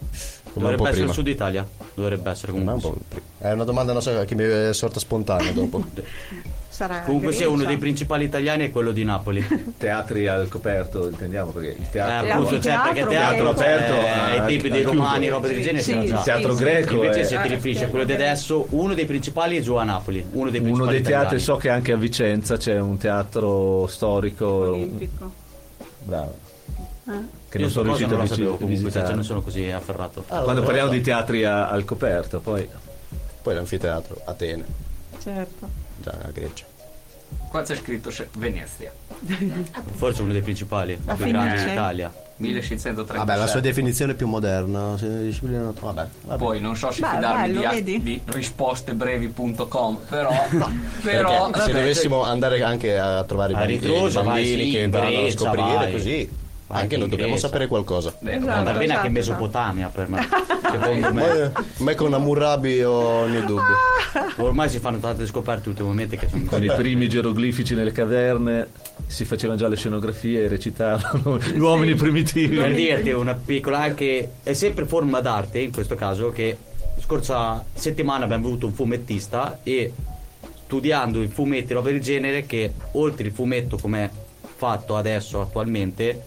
Come 0.00 0.16
un 0.52 0.62
Dovrebbe 0.62 0.82
essere 0.82 0.92
prima. 0.94 1.06
il 1.10 1.14
sud 1.14 1.26
Italia. 1.28 1.64
Dovrebbe 1.94 2.28
essere 2.28 2.50
un 2.50 2.64
comunque. 2.64 2.90
prima. 3.06 3.24
È 3.38 3.52
una 3.52 3.62
domanda 3.62 3.92
non 3.92 4.02
so, 4.02 4.24
che 4.24 4.34
mi 4.34 4.42
è 4.42 4.72
sorta 4.74 4.98
spontanea 4.98 5.52
dopo. 5.52 5.84
Sarà 6.68 7.02
Comunque 7.02 7.32
sia 7.32 7.46
uno 7.46 7.56
Grecia. 7.58 7.68
dei 7.70 7.78
principali 7.78 8.24
italiani 8.24 8.64
è 8.64 8.70
quello 8.72 8.90
di 8.90 9.04
Napoli. 9.04 9.46
Teatri 9.78 10.26
al 10.26 10.48
coperto, 10.48 11.06
intendiamo, 11.08 11.52
perché 11.52 11.68
il 11.78 11.82
Eh, 11.84 11.90
teatro... 11.90 12.32
appunto, 12.32 12.60
cioè, 12.60 12.78
perché 12.82 13.06
Teatro 13.06 13.50
aperto, 13.50 13.92
eh, 13.92 14.08
ah, 14.08 14.24
ai 14.24 14.46
tempi 14.46 14.70
dei 14.70 14.82
romani, 14.82 15.28
roba 15.28 15.46
del 15.46 15.62
genere, 15.62 15.82
Sì, 15.84 15.92
c'era 15.92 16.04
già. 16.06 16.16
il 16.16 16.22
teatro 16.24 16.56
sì, 16.56 16.62
greco 16.64 16.94
Invece 16.94 17.20
è 17.20 17.24
se 17.24 17.40
ti 17.42 17.48
riferisci 17.48 17.84
a 17.84 17.88
quello 17.88 18.04
di 18.04 18.12
adesso, 18.12 18.66
uno 18.70 18.94
dei 18.94 19.04
principali 19.06 19.56
è 19.56 19.60
giù 19.60 19.74
a 19.74 19.84
Napoli. 19.84 20.26
Uno 20.32 20.50
dei 20.50 20.60
uno 20.60 20.86
dei 20.86 21.00
teatri, 21.02 21.38
so 21.38 21.54
che 21.56 21.68
anche 21.68 21.92
a 21.92 21.96
Vicenza 21.96 22.56
c'è 22.56 22.76
un 22.80 22.96
teatro 22.98 23.86
storico, 23.86 24.46
Olimpico. 24.46 25.32
Bravo, 26.02 26.38
Eh. 27.08 27.12
che 27.48 27.56
Io 27.58 27.62
non 27.64 27.70
sono 27.70 27.84
riuscito 27.84 28.08
a 28.08 28.16
non 28.16 28.18
la 28.18 28.22
vici- 28.24 28.34
sapevo 28.36 28.56
comunque, 28.56 28.90
cioè, 28.90 29.14
ne 29.14 29.22
sono 29.22 29.42
così 29.42 29.70
afferrato. 29.70 30.24
Quando 30.26 30.62
parliamo 30.62 30.90
di 30.90 31.00
teatri 31.00 31.44
a- 31.44 31.68
al 31.68 31.84
coperto, 31.84 32.40
poi 32.40 32.68
Poi 33.42 33.54
l'anfiteatro, 33.54 34.20
Atene, 34.26 34.64
Certo. 35.18 35.66
già 36.02 36.10
a 36.22 36.30
Grecia. 36.30 36.66
Qua 37.48 37.62
c'è 37.62 37.74
scritto 37.76 38.10
c'è 38.10 38.28
Venezia, 38.36 38.92
Forse 39.94 40.20
uno 40.22 40.32
dei 40.32 40.42
principali, 40.42 40.98
La 41.06 41.14
più 41.14 41.26
grandi 41.28 41.64
d'Italia. 41.64 42.12
1637. 42.40 43.18
Vabbè, 43.18 43.38
la 43.38 43.46
sua 43.46 43.60
definizione 43.60 44.12
è 44.12 44.14
più 44.14 44.26
moderna. 44.26 44.96
disciplina- 44.98 45.72
Vabbè, 45.78 46.06
vabbè. 46.24 46.38
Poi 46.38 46.60
non 46.60 46.74
so 46.76 46.90
se 46.90 47.00
Beh, 47.02 47.08
fidarmi 47.08 47.52
bello, 47.52 47.80
di, 47.82 48.02
di 48.02 48.20
rispostebrevi.com, 48.24 49.98
però, 50.08 50.30
però 51.02 51.50
Perché 51.50 51.60
se 51.60 51.72
vabbè, 51.72 51.80
dovessimo 51.80 52.22
andare 52.24 52.62
anche 52.62 52.98
a 52.98 53.22
trovare 53.24 53.52
i 53.52 53.54
bambini, 53.56 53.76
i 53.76 53.80
ritroso, 53.80 54.22
vai, 54.22 54.42
bambini 54.42 54.64
sì, 54.64 54.70
che 54.70 54.78
imparano 54.80 55.18
a 55.26 55.30
scoprire 55.30 55.74
vai. 55.74 55.92
così, 55.92 56.30
anche 56.72 56.96
noi 56.96 57.08
dobbiamo 57.08 57.32
Grecia. 57.32 57.46
sapere 57.48 57.66
qualcosa. 57.66 58.14
beh, 58.18 58.36
Esatto. 58.36 58.50
Andrà 58.50 58.72
bene 58.74 58.94
anche 58.94 59.06
in 59.08 59.16
esatto. 59.16 59.32
Mesopotamia 59.40 59.88
per 59.88 60.08
me. 60.08 60.28
Secondo 60.70 61.12
me. 61.14 61.32
Me, 61.34 61.52
me 61.78 61.94
con 61.94 62.14
Hammurabi 62.14 62.82
ho 62.82 62.92
ogni 62.92 63.40
dubbio. 63.40 63.74
Ormai 64.36 64.68
si 64.68 64.78
fanno 64.78 64.98
tante 64.98 65.26
scoperte 65.26 65.68
ultimamente 65.68 66.16
che 66.16 66.28
sono 66.28 66.44
con 66.44 66.62
i 66.62 66.72
primi 66.74 67.08
geroglifici 67.08 67.74
nelle 67.74 67.92
caverne 67.92 68.68
si 69.06 69.24
facevano 69.24 69.58
già 69.58 69.68
le 69.68 69.76
scenografie 69.76 70.44
e 70.44 70.48
recitavano 70.48 71.38
gli 71.52 71.58
uomini 71.58 71.94
primitivi. 71.94 72.56
Per 72.56 72.74
dirti 72.74 73.10
una 73.10 73.34
piccola, 73.34 73.80
anche 73.80 74.32
è 74.42 74.52
sempre 74.52 74.86
forma 74.86 75.20
d'arte 75.20 75.58
in 75.58 75.72
questo 75.72 75.94
caso 75.96 76.30
che 76.30 76.56
scorsa 77.00 77.64
settimana 77.72 78.24
abbiamo 78.24 78.46
avuto 78.46 78.66
un 78.66 78.72
fumettista 78.72 79.58
e 79.62 79.92
studiando 80.64 81.22
i 81.22 81.28
fumetti 81.28 81.72
roba 81.72 81.90
del 81.90 82.00
genere 82.00 82.46
che 82.46 82.72
oltre 82.92 83.26
il 83.26 83.32
fumetto 83.32 83.76
come 83.78 84.04
è 84.04 84.10
fatto 84.56 84.96
adesso 84.96 85.40
attualmente 85.40 86.22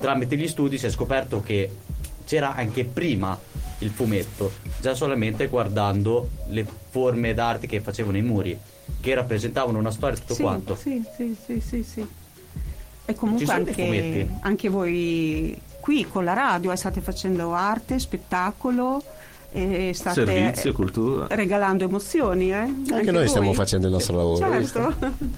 tramite 0.00 0.36
gli 0.36 0.48
studi 0.48 0.78
si 0.78 0.86
è 0.86 0.90
scoperto 0.90 1.42
che 1.42 1.70
c'era 2.24 2.54
anche 2.54 2.84
prima 2.84 3.38
il 3.78 3.90
fumetto 3.90 4.52
già 4.80 4.94
solamente 4.94 5.46
guardando 5.46 6.30
le 6.48 6.66
forme 6.90 7.34
d'arte 7.34 7.66
che 7.66 7.80
facevano 7.80 8.16
i 8.16 8.22
muri 8.22 8.58
che 9.00 9.14
rappresentavano 9.14 9.78
una 9.78 9.90
storia 9.90 10.16
e 10.16 10.20
tutto 10.20 10.34
sì, 10.34 10.42
quanto 10.42 10.74
Sì, 10.76 11.02
sì, 11.16 11.36
sì, 11.44 11.60
sì, 11.60 11.82
sì. 11.82 12.06
E 13.04 13.14
comunque 13.14 13.52
anche, 13.52 13.72
fumetti? 13.72 14.30
anche 14.40 14.68
voi 14.68 15.60
qui 15.80 16.06
con 16.06 16.24
la 16.24 16.32
radio 16.32 16.72
eh, 16.72 16.76
state 16.76 17.00
facendo 17.00 17.52
arte, 17.52 17.98
spettacolo 17.98 19.02
e 19.52 19.92
state 19.94 20.24
Servizio, 20.24 20.72
cultura. 20.72 21.26
regalando 21.30 21.84
emozioni. 21.84 22.50
Eh? 22.52 22.54
Anche, 22.54 23.10
noi 23.10 23.12
voi. 23.12 23.28
stiamo 23.28 23.52
facendo 23.52 23.86
il 23.86 23.92
nostro 23.92 24.16
lavoro, 24.16 24.36
Certo. 24.38 24.94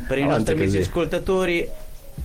Per 0.06 0.18
i 0.18 0.24
nostri 0.24 0.52
amici 0.52 0.76
così. 0.76 0.78
ascoltatori 0.78 1.68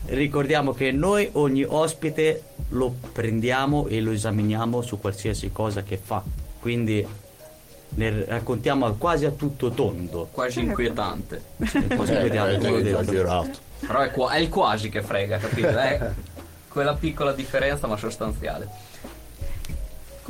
ricordiamo 0.08 0.74
che 0.74 0.92
noi 0.92 1.30
ogni 1.34 1.64
ospite 1.68 2.44
lo 2.70 2.94
prendiamo 3.12 3.88
e 3.88 4.00
lo 4.02 4.12
esaminiamo 4.12 4.82
su 4.82 5.00
qualsiasi 5.00 5.52
cosa 5.52 5.84
che 5.84 5.98
fa. 5.98 6.24
Quindi 6.60 7.06
ne 7.90 8.26
raccontiamo 8.26 8.92
quasi 8.96 9.26
a 9.26 9.32
tutto 9.32 9.70
tondo. 9.72 10.28
quasi 10.32 10.54
Certo. 10.54 10.68
inquietante. 10.70 11.42
È 11.58 11.96
quasi 11.96 12.14
Eh, 12.14 12.22
vediamo, 12.22 12.48
eh, 12.50 12.74
eh, 12.82 12.88
esagerato. 12.88 13.66
Però 13.80 14.00
è, 14.00 14.12
qua- 14.12 14.32
è 14.34 14.38
il 14.40 14.50
quasi 14.50 14.90
che 14.90 15.02
frega, 15.02 15.38
capito? 15.38 15.78
Eh? 15.80 16.36
quella 16.68 16.94
piccola 16.94 17.32
differenza 17.32 17.88
ma 17.88 17.98
sostanziale. 17.98 18.68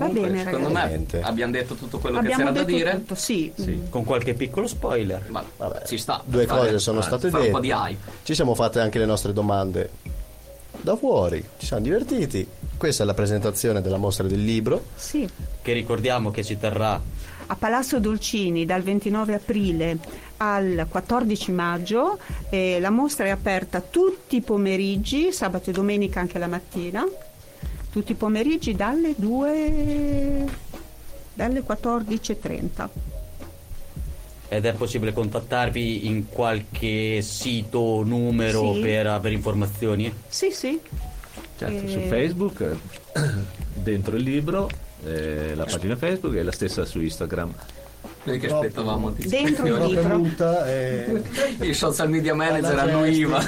Comunque, 0.06 0.30
bene, 0.30 0.44
secondo 0.44 0.74
ragazzi. 0.74 1.16
me 1.18 1.22
abbiamo 1.24 1.52
detto 1.52 1.76
tutto 1.76 1.98
quello 2.00 2.18
Abbiamo 2.20 2.36
che 2.38 2.42
c'era 2.44 2.52
da 2.52 2.64
detto 2.64 2.78
dire. 2.78 2.92
tutto, 2.92 3.16
sì. 3.16 3.52
Sì. 3.56 3.82
Con 3.90 4.04
qualche 4.04 4.34
piccolo 4.36 4.68
spoiler. 4.68 5.26
Ma 5.30 5.44
Vabbè, 5.58 5.86
ci 5.86 5.98
sta. 5.98 6.21
Due 6.26 6.46
Fare- 6.46 6.62
cose 6.67 6.80
sono 6.80 7.02
state 7.02 7.30
fare 7.30 7.46
un 7.46 7.52
po' 7.52 7.60
di 7.60 7.67
dette. 7.69 7.80
hype. 7.80 8.12
Ci 8.24 8.36
siamo 8.36 8.54
fatte 8.56 8.80
anche 8.80 9.00
le 9.00 9.06
nostre 9.06 9.34
domande 9.34 9.90
da 10.80 10.96
fuori, 10.96 11.44
ci 11.58 11.65
siamo 11.65 11.82
divertiti. 11.84 12.48
Questa 12.78 13.02
è 13.04 13.06
la 13.06 13.15
presentazione 13.15 13.82
della 13.82 13.98
mostra 13.98 14.28
del 14.28 14.44
libro. 14.44 14.84
Sì. 14.96 15.28
Che 15.62 15.74
ricordiamo 15.74 16.30
che 16.32 16.44
ci 16.44 16.58
terrà 16.60 17.02
A 17.48 17.56
Palazzo 17.56 18.00
Dolcini 18.00 18.65
dal 18.65 18.84
29 18.84 19.34
aprile 19.34 19.98
al 20.38 20.86
14 20.88 21.52
maggio. 21.52 22.19
eh, 22.50 22.80
la 22.80 22.92
mostra 22.92 23.26
è 23.26 23.30
aperta 23.30 23.82
tutti 23.82 24.36
i 24.36 24.42
pomeriggi, 24.42 25.32
sabato 25.32 25.71
e 25.71 25.74
domenica 25.74 26.19
anche 26.19 26.38
la 26.38 26.48
mattina. 26.48 27.04
Tutti 27.98 28.12
i 28.12 28.15
pomeriggi 28.15 28.75
dalle 28.75 29.15
2 29.17 30.45
dalle 31.33 31.63
14.30. 31.63 32.87
ed 34.50 34.65
è 34.65 34.73
possibile 34.73 35.13
contattarvi 35.13 36.06
in 36.06 36.29
qualche 36.29 37.23
sito 37.23 37.79
o 37.79 38.04
numero 38.04 38.75
Sì. 38.75 38.81
per 38.81 39.08
avere 39.08 39.33
informazioni? 39.33 40.13
Sì, 40.27 40.52
sì. 40.52 40.79
Certo, 41.58 41.85
Eh, 41.87 41.89
su 41.89 42.00
Facebook, 42.02 42.62
eh, 42.62 43.19
dentro 43.73 44.15
il 44.15 44.21
libro, 44.21 44.69
eh, 45.04 45.56
la 45.56 45.65
pagina 45.65 45.95
Facebook 45.95 46.35
e 46.35 46.43
la 46.43 46.52
stessa 46.52 46.85
su 46.85 47.02
Instagram. 47.02 47.52
Noi 48.25 48.37
che 48.39 48.45
aspettavamo 48.48 49.10
Dentro 49.10 49.65
il 49.65 49.85
libro. 49.85 50.65
e 50.65 51.23
Il 51.65 51.73
social 51.73 52.10
media 52.12 52.35
manager 52.35 52.77
Alla 52.77 52.83
annuiva. 52.93 53.43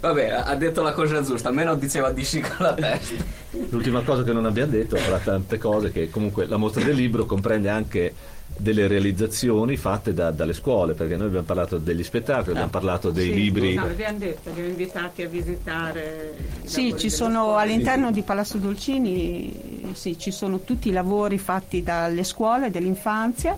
Vabbè, 0.00 0.28
ha 0.30 0.54
detto 0.56 0.80
la 0.82 0.92
cosa 0.92 1.22
giusta, 1.22 1.48
almeno 1.48 1.74
diceva 1.74 2.10
di 2.10 2.24
sì 2.24 2.40
con 2.40 2.56
la 2.58 2.72
testa. 2.74 3.22
L'ultima 3.68 4.00
cosa 4.02 4.22
che 4.22 4.32
non 4.32 4.46
abbiamo 4.46 4.72
detto, 4.72 4.96
fra 4.96 5.18
tante 5.18 5.58
cose, 5.58 5.92
che 5.92 6.08
comunque 6.08 6.46
la 6.46 6.56
mostra 6.56 6.82
del 6.82 6.94
libro 6.96 7.26
comprende 7.26 7.68
anche 7.68 8.14
delle 8.56 8.86
realizzazioni 8.88 9.76
fatte 9.76 10.12
da- 10.14 10.30
dalle 10.30 10.54
scuole, 10.54 10.94
perché 10.94 11.16
noi 11.16 11.26
abbiamo 11.26 11.44
parlato 11.44 11.76
degli 11.78 12.02
spettacoli, 12.02 12.50
abbiamo 12.52 12.70
parlato 12.70 13.10
dei 13.10 13.28
Sì, 13.28 13.34
libri. 13.34 13.74
No, 13.74 13.82
abbiamo 13.84 14.18
detto, 14.18 14.48
abbiamo 14.48 14.68
invitati 14.70 15.22
a 15.22 15.28
visitare. 15.28 16.34
Sì, 16.64 16.94
ci 16.96 17.10
sono 17.10 17.42
scuole. 17.44 17.62
all'interno 17.62 18.10
di 18.10 18.22
Palazzo 18.22 18.56
Dolcini, 18.58 19.90
sì, 19.92 20.18
ci 20.18 20.30
sono 20.30 20.60
tutti 20.60 20.88
i 20.88 20.92
lavori 20.92 21.36
fatti 21.38 21.82
dalle 21.82 22.24
scuole 22.24 22.70
dell'infanzia, 22.70 23.56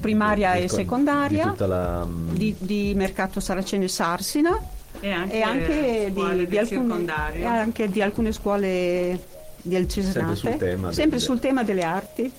primaria 0.00 0.54
di- 0.54 0.62
e 0.64 0.68
secondaria, 0.68 1.44
Di 1.44 1.50
tutta 1.50 1.66
la. 1.66 2.06
di, 2.08 2.54
di 2.58 2.92
Mercato 2.96 3.38
Saraceno 3.40 3.84
e 3.84 3.88
Sarsina 3.88 4.58
E 5.00 5.10
anche, 5.10 5.34
e 5.34 5.42
anche 5.42 6.12
di, 6.12 6.46
di 6.46 6.58
alcune, 6.58 7.04
e 7.34 7.44
anche 7.44 7.88
di 7.88 8.02
alcune 8.02 8.32
scuole 8.32 9.18
del 9.62 9.88
Cesenate, 9.88 10.34
sul 10.34 10.56
tema 10.56 10.92
sempre 10.92 11.18
sul 11.18 11.38
tema 11.38 11.62
delle 11.62 11.82
arti. 11.82 12.32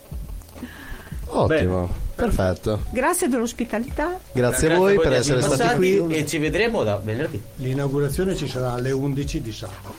Ottimo, 1.32 1.90
perfetto. 2.16 2.86
Grazie 2.90 3.28
dell'ospitalità. 3.28 4.20
Grazie 4.32 4.74
a 4.74 4.78
voi 4.78 4.96
per 5.00 5.14
essere 5.14 5.42
stati 5.42 5.76
qui. 5.76 6.16
e 6.16 6.26
ci 6.26 6.38
vedremo 6.38 6.84
da 6.84 6.98
venerdì. 6.98 7.42
l'inaugurazione 7.58 8.36
ci 8.36 8.48
sarà 8.48 8.74
alle 8.74 8.92
11 8.92 9.42
di 9.42 9.52
sabato. 9.52 9.96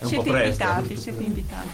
un 0.00 0.08
siete 0.08 0.24
po' 0.24 0.30
presto. 0.30 0.62
invitati, 0.62 0.96
siete 0.96 1.22
invitati. 1.22 1.68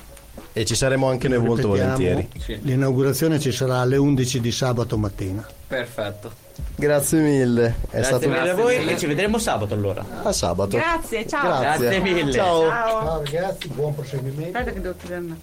E 0.52 0.64
ci 0.64 0.74
saremo 0.74 1.08
anche 1.08 1.28
noi 1.28 1.38
molto 1.38 1.68
volentieri. 1.68 2.28
L'inaugurazione 2.62 3.38
ci 3.38 3.52
sarà 3.52 3.78
alle 3.80 3.96
11 3.96 4.40
di 4.40 4.52
sabato 4.52 4.96
mattina. 4.96 5.46
Perfetto. 5.66 6.48
Grazie 6.80 7.20
mille. 7.20 7.66
È 7.66 7.72
Grazie 7.96 8.04
stato 8.04 8.28
mille 8.28 8.50
a 8.50 8.54
voi 8.54 8.78
mille. 8.78 8.92
e 8.92 8.98
ci 8.98 9.06
vedremo 9.06 9.38
sabato 9.38 9.74
allora. 9.74 10.04
a 10.22 10.32
sabato. 10.32 10.76
Grazie, 10.76 11.26
ciao. 11.26 11.60
Grazie. 11.60 11.88
Grazie 11.88 12.00
mille. 12.00 12.32
Ciao. 12.32 12.68
Ciao. 12.68 12.88
Ciao 13.02 13.22
ragazzi, 13.22 13.68
buon 13.68 13.94
proseguimento. 13.94 14.56
Aspetta 14.58 14.72
che 14.72 14.80
devo 14.80 14.94
tirare 14.94 15.22
una- 15.24 15.36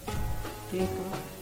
Dietro. 0.69 1.35